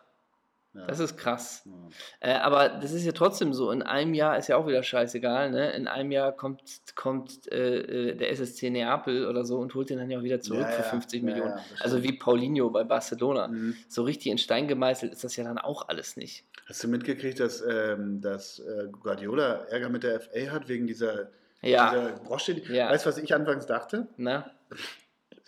[0.85, 1.63] Das ist krass.
[1.65, 2.29] Ja.
[2.29, 3.71] Äh, aber das ist ja trotzdem so.
[3.71, 5.51] In einem Jahr ist ja auch wieder scheißegal.
[5.51, 5.71] Ne?
[5.71, 6.61] In einem Jahr kommt,
[6.95, 10.41] kommt äh, äh der SSC Neapel oder so und holt den dann ja auch wieder
[10.41, 11.53] zurück ja, für 50 Millionen.
[11.79, 13.47] also wie Paulinho bei Barcelona.
[13.47, 13.75] Mhm.
[13.87, 16.45] So richtig in Stein gemeißelt ist das ja dann auch alles nicht.
[16.67, 21.29] Hast du mitgekriegt, dass, ähm, dass äh, Guardiola Ärger mit der FA hat wegen dieser,
[21.61, 21.89] ja.
[21.89, 22.57] dieser Brosche?
[22.57, 24.07] Weißt du, was ich anfangs dachte?
[24.17, 24.51] Na?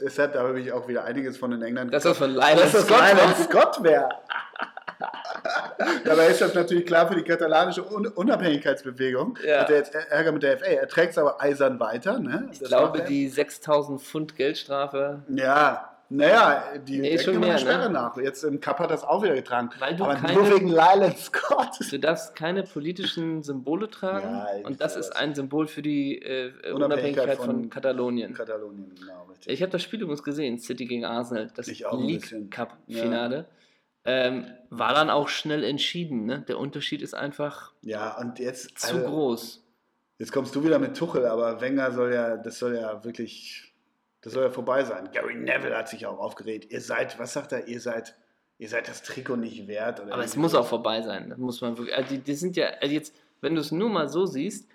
[0.02, 1.92] Es hat aber auch wieder einiges von den Engländern.
[1.92, 4.08] Dass das von Lionel Scott, Scott wäre.
[6.04, 9.38] Dabei ist das natürlich klar für die katalanische Unabhängigkeitsbewegung.
[9.46, 9.62] Ja.
[9.62, 10.66] Hat er jetzt Ärger mit der FA.
[10.66, 12.20] Er trägt es aber eisern weiter.
[12.20, 12.50] Ne?
[12.52, 15.24] Ich glaube, die 6000 Pfund Geldstrafe.
[15.30, 17.92] Ja, naja, die nee, schon mehr, Sperre ne?
[17.92, 18.18] nach.
[18.18, 19.70] Jetzt im Cup hat das auch wieder getragen.
[19.78, 21.70] Weil du aber keine, nur wegen Lylan Scott.
[21.92, 24.28] Du darfst keine politischen Symbole tragen.
[24.28, 28.34] Ja, und das ist ein Symbol für die äh, Unabhängigkeit, Unabhängigkeit von, von, Katalonien.
[28.34, 29.28] Katalonien, genau.
[29.30, 29.54] Richtig.
[29.54, 33.36] Ich habe das Spiel übrigens gesehen, City gegen Arsenal, das League Cup Finale.
[33.36, 33.46] Ja.
[34.10, 36.26] Ähm, war dann auch schnell entschieden.
[36.26, 36.44] Ne?
[36.48, 39.64] Der Unterschied ist einfach ja, und jetzt, zu also, groß.
[40.18, 43.74] Jetzt kommst du wieder mit Tuchel, aber Wenger soll ja, das soll ja wirklich,
[44.22, 45.10] das soll ja vorbei sein.
[45.12, 46.72] Gary Neville hat sich auch aufgeregt.
[46.72, 48.16] Ihr seid, was sagt er, ihr seid,
[48.58, 50.02] ihr seid das Trikot nicht wert.
[50.02, 51.30] aber es muss auch vorbei sein.
[51.30, 51.96] Das muss man wirklich.
[51.96, 54.68] Also die, die sind ja, also jetzt, wenn du es nur mal so siehst,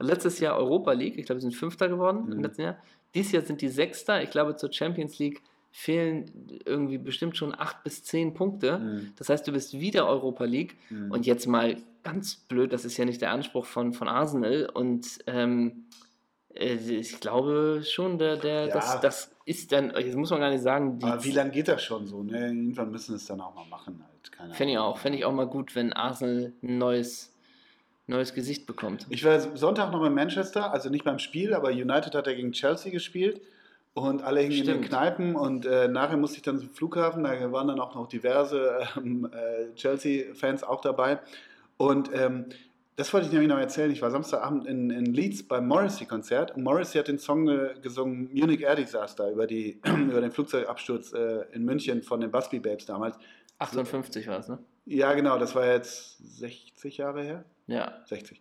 [0.00, 2.32] letztes Jahr Europa League, ich glaube, wir sind Fünfter geworden mhm.
[2.32, 2.78] im letzten Jahr.
[3.14, 4.22] Dieses Jahr sind die Sechster.
[4.22, 8.78] Ich glaube, zur Champions League fehlen irgendwie bestimmt schon acht bis zehn Punkte.
[8.78, 9.12] Mhm.
[9.16, 10.76] Das heißt, du bist wieder Europa League.
[10.90, 11.12] Mhm.
[11.12, 14.68] Und jetzt mal ganz blöd, das ist ja nicht der Anspruch von, von Arsenal.
[14.72, 15.84] Und ähm,
[16.54, 18.74] äh, ich glaube schon, der, der, ja.
[18.74, 20.98] das, das ist dann, jetzt muss man gar nicht sagen.
[21.02, 22.22] Aber wie lange geht das schon so?
[22.22, 22.46] Ne?
[22.46, 24.04] Irgendwann müssen es dann auch mal machen.
[24.38, 24.56] Halt.
[24.56, 24.98] Fände ich auch.
[24.98, 27.28] Fände ich auch mal gut, wenn Arsenal ein neues
[28.06, 29.06] neues Gesicht bekommt.
[29.08, 32.50] Ich war Sonntag noch in Manchester, also nicht beim Spiel, aber United hat ja gegen
[32.50, 33.40] Chelsea gespielt
[33.94, 34.68] und alle hingen Stimmt.
[34.68, 37.94] in den Kneipen und äh, nachher musste ich dann zum Flughafen, da waren dann auch
[37.94, 41.20] noch diverse ähm, äh, Chelsea-Fans auch dabei.
[41.76, 42.46] Und ähm,
[42.96, 43.90] das wollte ich nämlich noch erzählen.
[43.90, 48.28] Ich war Samstagabend in, in Leeds beim Morrissey-Konzert und Morrissey hat den Song äh, gesungen,
[48.32, 49.80] Munich Air Disaster, über, die,
[50.10, 53.16] über den Flugzeugabsturz äh, in München von den Busby Babes damals.
[53.58, 54.58] 58 war es, ne?
[54.86, 57.44] Ja, genau, das war jetzt 60 Jahre her.
[57.66, 58.02] Ja.
[58.06, 58.40] 60.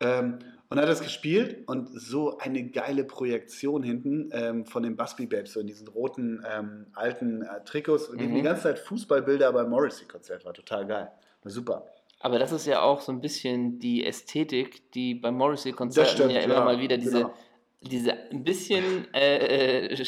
[0.00, 0.38] Ähm,
[0.68, 5.52] und hat das gespielt und so eine geile Projektion hinten ähm, von den Busby Babes,
[5.52, 8.08] so in diesen roten ähm, alten äh, Trikots.
[8.08, 8.34] Und mhm.
[8.34, 11.10] die ganze Zeit Fußballbilder beim Morrissey-Konzert war total geil.
[11.42, 11.86] War super.
[12.20, 16.54] Aber das ist ja auch so ein bisschen die Ästhetik, die beim Morrissey-Konzert ja immer
[16.54, 17.34] ja, mal wieder diese, genau.
[17.82, 20.04] diese ein bisschen äh, äh,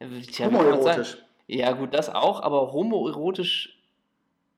[0.00, 1.18] homoerotisch.
[1.48, 3.80] Ja, gut, das auch, aber homoerotisch,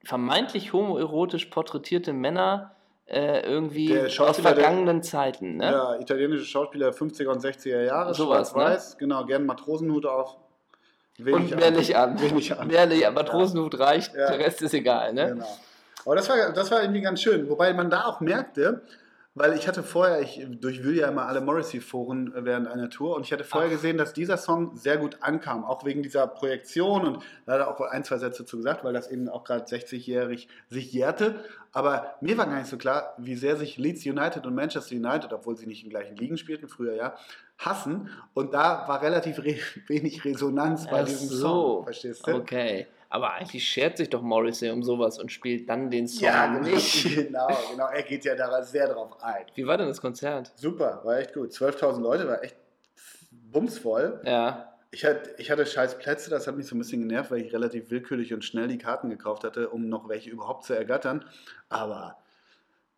[0.04, 2.74] vermeintlich homoerotisch porträtierte Männer
[3.08, 5.56] äh, irgendwie aus vergangenen der, Zeiten.
[5.56, 5.64] Ne?
[5.64, 8.96] Ja, italienische Schauspieler 50er und 60er Jahre, sowas, weiß, ne?
[8.98, 10.36] genau, gerne Matrosenhut auf.
[11.16, 12.20] Wenig und mehr nicht an.
[12.20, 12.68] Wenig an.
[12.68, 14.30] Mehr nicht, Matrosenhut reicht, ja.
[14.30, 15.14] der Rest ist egal.
[15.14, 15.28] Ne?
[15.28, 15.58] Genau.
[16.04, 18.82] Aber das war, das war irgendwie ganz schön, wobei man da auch merkte,
[19.38, 23.32] weil ich hatte vorher, ich durchwühle ja immer alle Morrissey-Foren während einer Tour und ich
[23.32, 23.72] hatte vorher Ach.
[23.72, 27.68] gesehen, dass dieser Song sehr gut ankam, auch wegen dieser Projektion und da hat er
[27.68, 31.44] auch ein, zwei Sätze zu gesagt, weil das eben auch gerade 60-jährig sich jährte.
[31.72, 35.32] Aber mir war gar nicht so klar, wie sehr sich Leeds United und Manchester United,
[35.32, 37.14] obwohl sie nicht im gleichen Ligen spielten, früher ja,
[37.58, 38.10] hassen.
[38.34, 41.36] Und da war relativ re wenig Resonanz bei Ach diesem so.
[41.36, 42.34] Song, verstehst du?
[42.34, 42.86] Okay.
[43.10, 47.14] Aber eigentlich schert sich doch Morrissey um sowas und spielt dann den Song ja, nicht.
[47.14, 47.86] Genau, genau.
[47.86, 49.46] Er geht ja da sehr drauf ein.
[49.54, 50.52] Wie war denn das Konzert?
[50.56, 51.50] Super, war echt gut.
[51.50, 52.56] 12.000 Leute, war echt
[53.30, 54.20] bumsvoll.
[54.24, 54.74] Ja.
[54.90, 57.52] Ich hatte, ich hatte scheiß Plätze, das hat mich so ein bisschen genervt, weil ich
[57.52, 61.24] relativ willkürlich und schnell die Karten gekauft hatte, um noch welche überhaupt zu ergattern.
[61.68, 62.18] Aber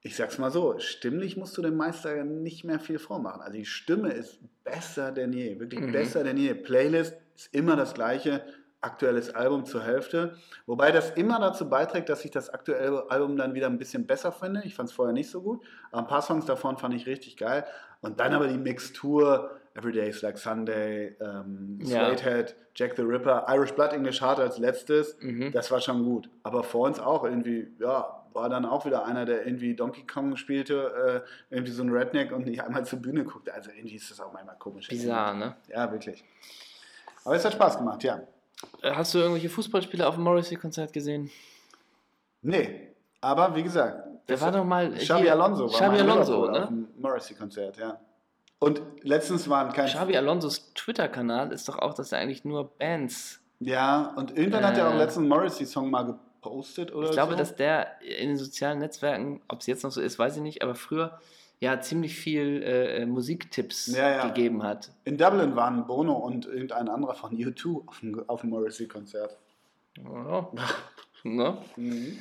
[0.03, 3.43] ich sag's mal so, stimmlich musst du dem Meister nicht mehr viel vormachen.
[3.43, 5.93] Also die Stimme ist besser denn je, wirklich mhm.
[5.93, 6.55] besser denn je.
[6.55, 8.45] Playlist ist immer das gleiche
[8.81, 10.37] aktuelles Album zur Hälfte.
[10.66, 14.33] Wobei das immer dazu beiträgt, dass ich das aktuelle Album dann wieder ein bisschen besser
[14.33, 14.62] finde.
[14.64, 15.64] Ich fand es vorher nicht so gut.
[15.91, 17.64] Aber ein paar Songs davon fand ich richtig geil.
[18.01, 22.45] Und dann aber die Mixtur, Every Day is Like Sunday, ähm, Suede ja.
[22.74, 25.18] Jack the Ripper, Irish Blood English Heart als letztes.
[25.20, 25.53] Mhm.
[25.53, 26.31] Das war schon gut.
[26.43, 30.37] Aber vor uns auch irgendwie, ja, war dann auch wieder einer, der irgendwie Donkey Kong
[30.37, 33.53] spielte, äh, irgendwie so ein Redneck und nicht einmal zur Bühne guckte.
[33.53, 34.89] Also irgendwie ist das auch manchmal komisch.
[34.89, 35.57] Bizarr, ne?
[35.68, 36.24] Ja, wirklich.
[37.24, 38.22] Aber es hat Spaß gemacht, ja.
[38.83, 41.31] Äh, hast du irgendwelche Fußballspieler auf dem Morrissey-Konzert gesehen?
[42.43, 42.89] Nee,
[43.21, 44.07] aber wie gesagt.
[44.29, 44.93] Der war doch mal.
[44.95, 46.63] Xabi Alonso war Xabi Alonso, ne?
[46.63, 48.01] auf dem Morrissey-Konzert, ja.
[48.59, 49.87] Und letztens waren kein.
[49.87, 53.41] Xabi Alonsos Twitter-Kanal ist doch auch, dass er eigentlich nur Bands.
[53.59, 54.99] Ja, und irgendwann äh, hat er auch äh.
[54.99, 57.39] letzten Morrissey-Song mal gepostet oder Ich glaube, so.
[57.39, 60.63] dass der in den sozialen Netzwerken, ob es jetzt noch so ist, weiß ich nicht,
[60.63, 61.19] aber früher
[61.61, 64.27] ja ziemlich viel äh, Musiktipps ja, ja.
[64.29, 64.91] gegeben hat.
[65.05, 69.37] In Dublin waren Bono und irgendein anderer von U2 auf dem, auf dem Morrissey-Konzert.
[70.03, 70.51] Ja.
[71.23, 71.59] ne?
[71.77, 72.19] mhm.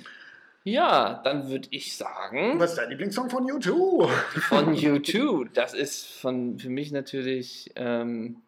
[0.65, 2.59] Ja, dann würde ich sagen.
[2.59, 4.07] Was ist dein Lieblingssong von U2?
[4.41, 5.49] Von U2.
[5.53, 7.71] Das ist von, für mich natürlich.
[7.75, 8.41] Ähm,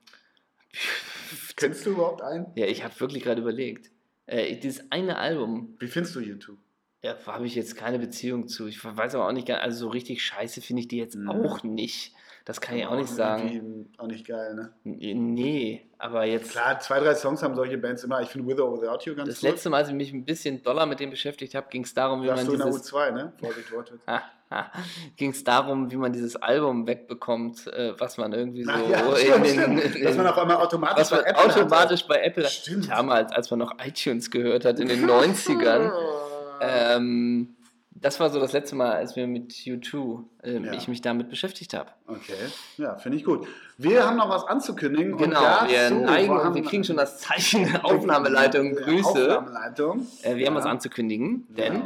[1.56, 2.48] Kennst du überhaupt einen?
[2.56, 3.92] Ja, ich habe wirklich gerade überlegt.
[4.26, 5.76] Äh, dieses eine Album.
[5.80, 6.58] Wie findest du U2?
[7.04, 8.68] Ja, habe ich jetzt keine Beziehung zu.
[8.68, 12.14] Ich weiß aber auch nicht, also so richtig scheiße finde ich die jetzt auch nicht.
[12.46, 13.88] Das kann ich auch nicht sagen.
[13.98, 14.74] Auch nicht geil, ne?
[14.84, 16.52] Nee, aber jetzt.
[16.52, 18.22] Klar, zwei, drei Songs haben solche Bands immer.
[18.22, 19.50] Ich finde With or Without You ganz Das gut.
[19.50, 22.24] letzte Mal, als ich mich ein bisschen doller mit dem beschäftigt habe, ging es darum,
[22.24, 22.92] wie Warst man du dieses.
[22.92, 23.34] in der U2, ne?
[23.40, 24.02] Vorsicht, Wortwitz.
[25.18, 29.48] ging es darum, wie man dieses Album wegbekommt, äh, was man irgendwie so ja, stimmt,
[29.48, 32.90] in, den, in, Dass man auf einmal automatisch bei Apple automatisch bei Apple Stimmt.
[32.90, 35.92] Damals, als man noch iTunes gehört hat in den 90ern.
[36.62, 37.56] ähm,
[37.94, 40.74] das war so das letzte Mal, als wir mit U2, äh, ja.
[40.74, 41.92] ich mich damit beschäftigt habe.
[42.08, 42.34] Okay,
[42.78, 43.48] ja, finde ich gut.
[43.78, 45.18] Wir haben noch was anzukündigen.
[45.18, 49.38] Genau, wir neigen und wir kriegen schon das Zeichen Aufnahmeleitung, Grüße.
[49.38, 50.08] Aufnahmeleitung.
[50.24, 50.48] Äh, wir ja.
[50.48, 51.82] haben was anzukündigen, denn ja.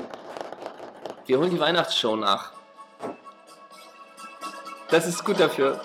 [1.25, 2.53] wir holen die Weihnachtsshow nach.
[4.89, 5.81] Das ist gut dafür.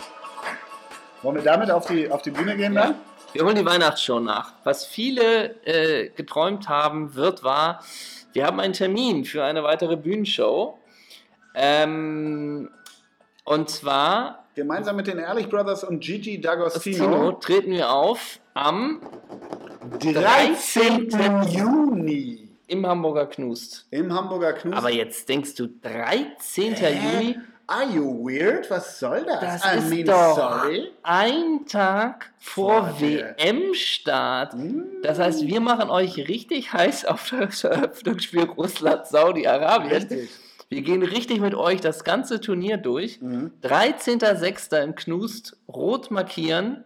[1.22, 2.94] Wollen wir damit auf die, auf die Bühne gehen dann?
[3.32, 4.52] Wir holen die Weihnachtsshow nach.
[4.64, 7.82] Was viele äh, geträumt haben, wird wahr.
[8.32, 10.78] Wir haben einen Termin für eine weitere Bühnenshow.
[11.54, 12.70] Ähm,
[13.44, 14.44] und zwar.
[14.54, 19.00] Gemeinsam mit den Ehrlich Brothers und Gigi D'Agostino treten wir auf am
[20.00, 21.10] 13.
[21.48, 22.48] Juni.
[22.66, 23.86] Im Hamburger Knust.
[23.90, 24.76] Im Hamburger Knust.
[24.76, 26.74] Aber jetzt denkst du, 13.
[26.74, 27.18] Hä?
[27.18, 27.36] Juni?
[27.70, 28.68] Are you weird?
[28.68, 29.40] Was soll das?
[29.40, 30.88] Das I ist mean, doch sorry.
[31.04, 34.54] ein Tag vor, vor WM-Start.
[34.54, 35.02] Mm.
[35.04, 40.28] Das heißt, wir machen euch richtig heiß auf das Eröffnungsspiel Russland-Saudi-Arabien.
[40.68, 43.20] Wir gehen richtig mit euch das ganze Turnier durch.
[43.20, 43.52] Mhm.
[43.62, 44.82] 13.06.
[44.82, 46.84] im Knust rot markieren.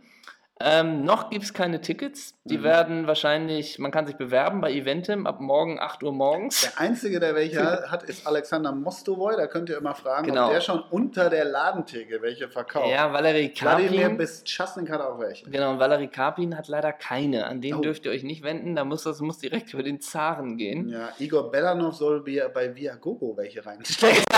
[0.60, 2.34] Ähm, noch gibt es keine Tickets.
[2.44, 2.62] Die mhm.
[2.62, 6.60] werden wahrscheinlich, man kann sich bewerben bei Eventim ab morgen 8 Uhr morgens.
[6.60, 9.34] Der Einzige, der welche hat, ist Alexander Mostovoy.
[9.36, 10.46] Da könnt ihr immer fragen, genau.
[10.46, 12.88] ob der schon unter der Ladentheke welche verkauft.
[12.88, 13.88] Ja, Valerie Karpin.
[13.88, 15.50] Vladimir Bischasnik hat auch welche.
[15.50, 17.46] Genau, und Valerie Karpin hat leider keine.
[17.46, 17.80] An den oh.
[17.80, 18.76] dürft ihr euch nicht wenden.
[18.76, 20.88] Da muss das muss direkt über den Zaren gehen.
[20.88, 24.22] Ja, Igor Belanov soll bei Viagogo welche reinstecken.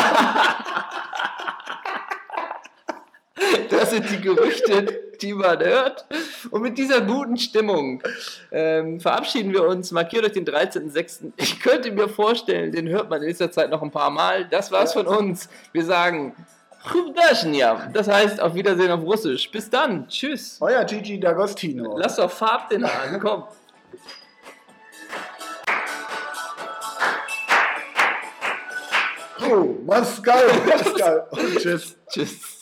[3.70, 4.86] Das sind die Gerüchte,
[5.22, 6.06] die man hört.
[6.50, 8.02] Und mit dieser guten Stimmung
[8.50, 9.90] ähm, verabschieden wir uns.
[9.92, 11.32] Markiert euch den 13.06.
[11.36, 14.46] Ich könnte mir vorstellen, den hört man in nächster Zeit noch ein paar Mal.
[14.48, 15.48] Das war's von uns.
[15.72, 16.34] Wir sagen
[17.92, 19.50] das heißt auf Wiedersehen auf Russisch.
[19.50, 20.08] Bis dann.
[20.08, 20.58] Tschüss.
[20.60, 21.98] Euer Gigi D'Agostino.
[21.98, 23.20] Lass doch Farb den an.
[23.20, 23.44] Komm.
[29.48, 30.48] Oh, was geil.
[31.30, 31.96] Und tschüss.
[32.08, 32.55] Tschüss.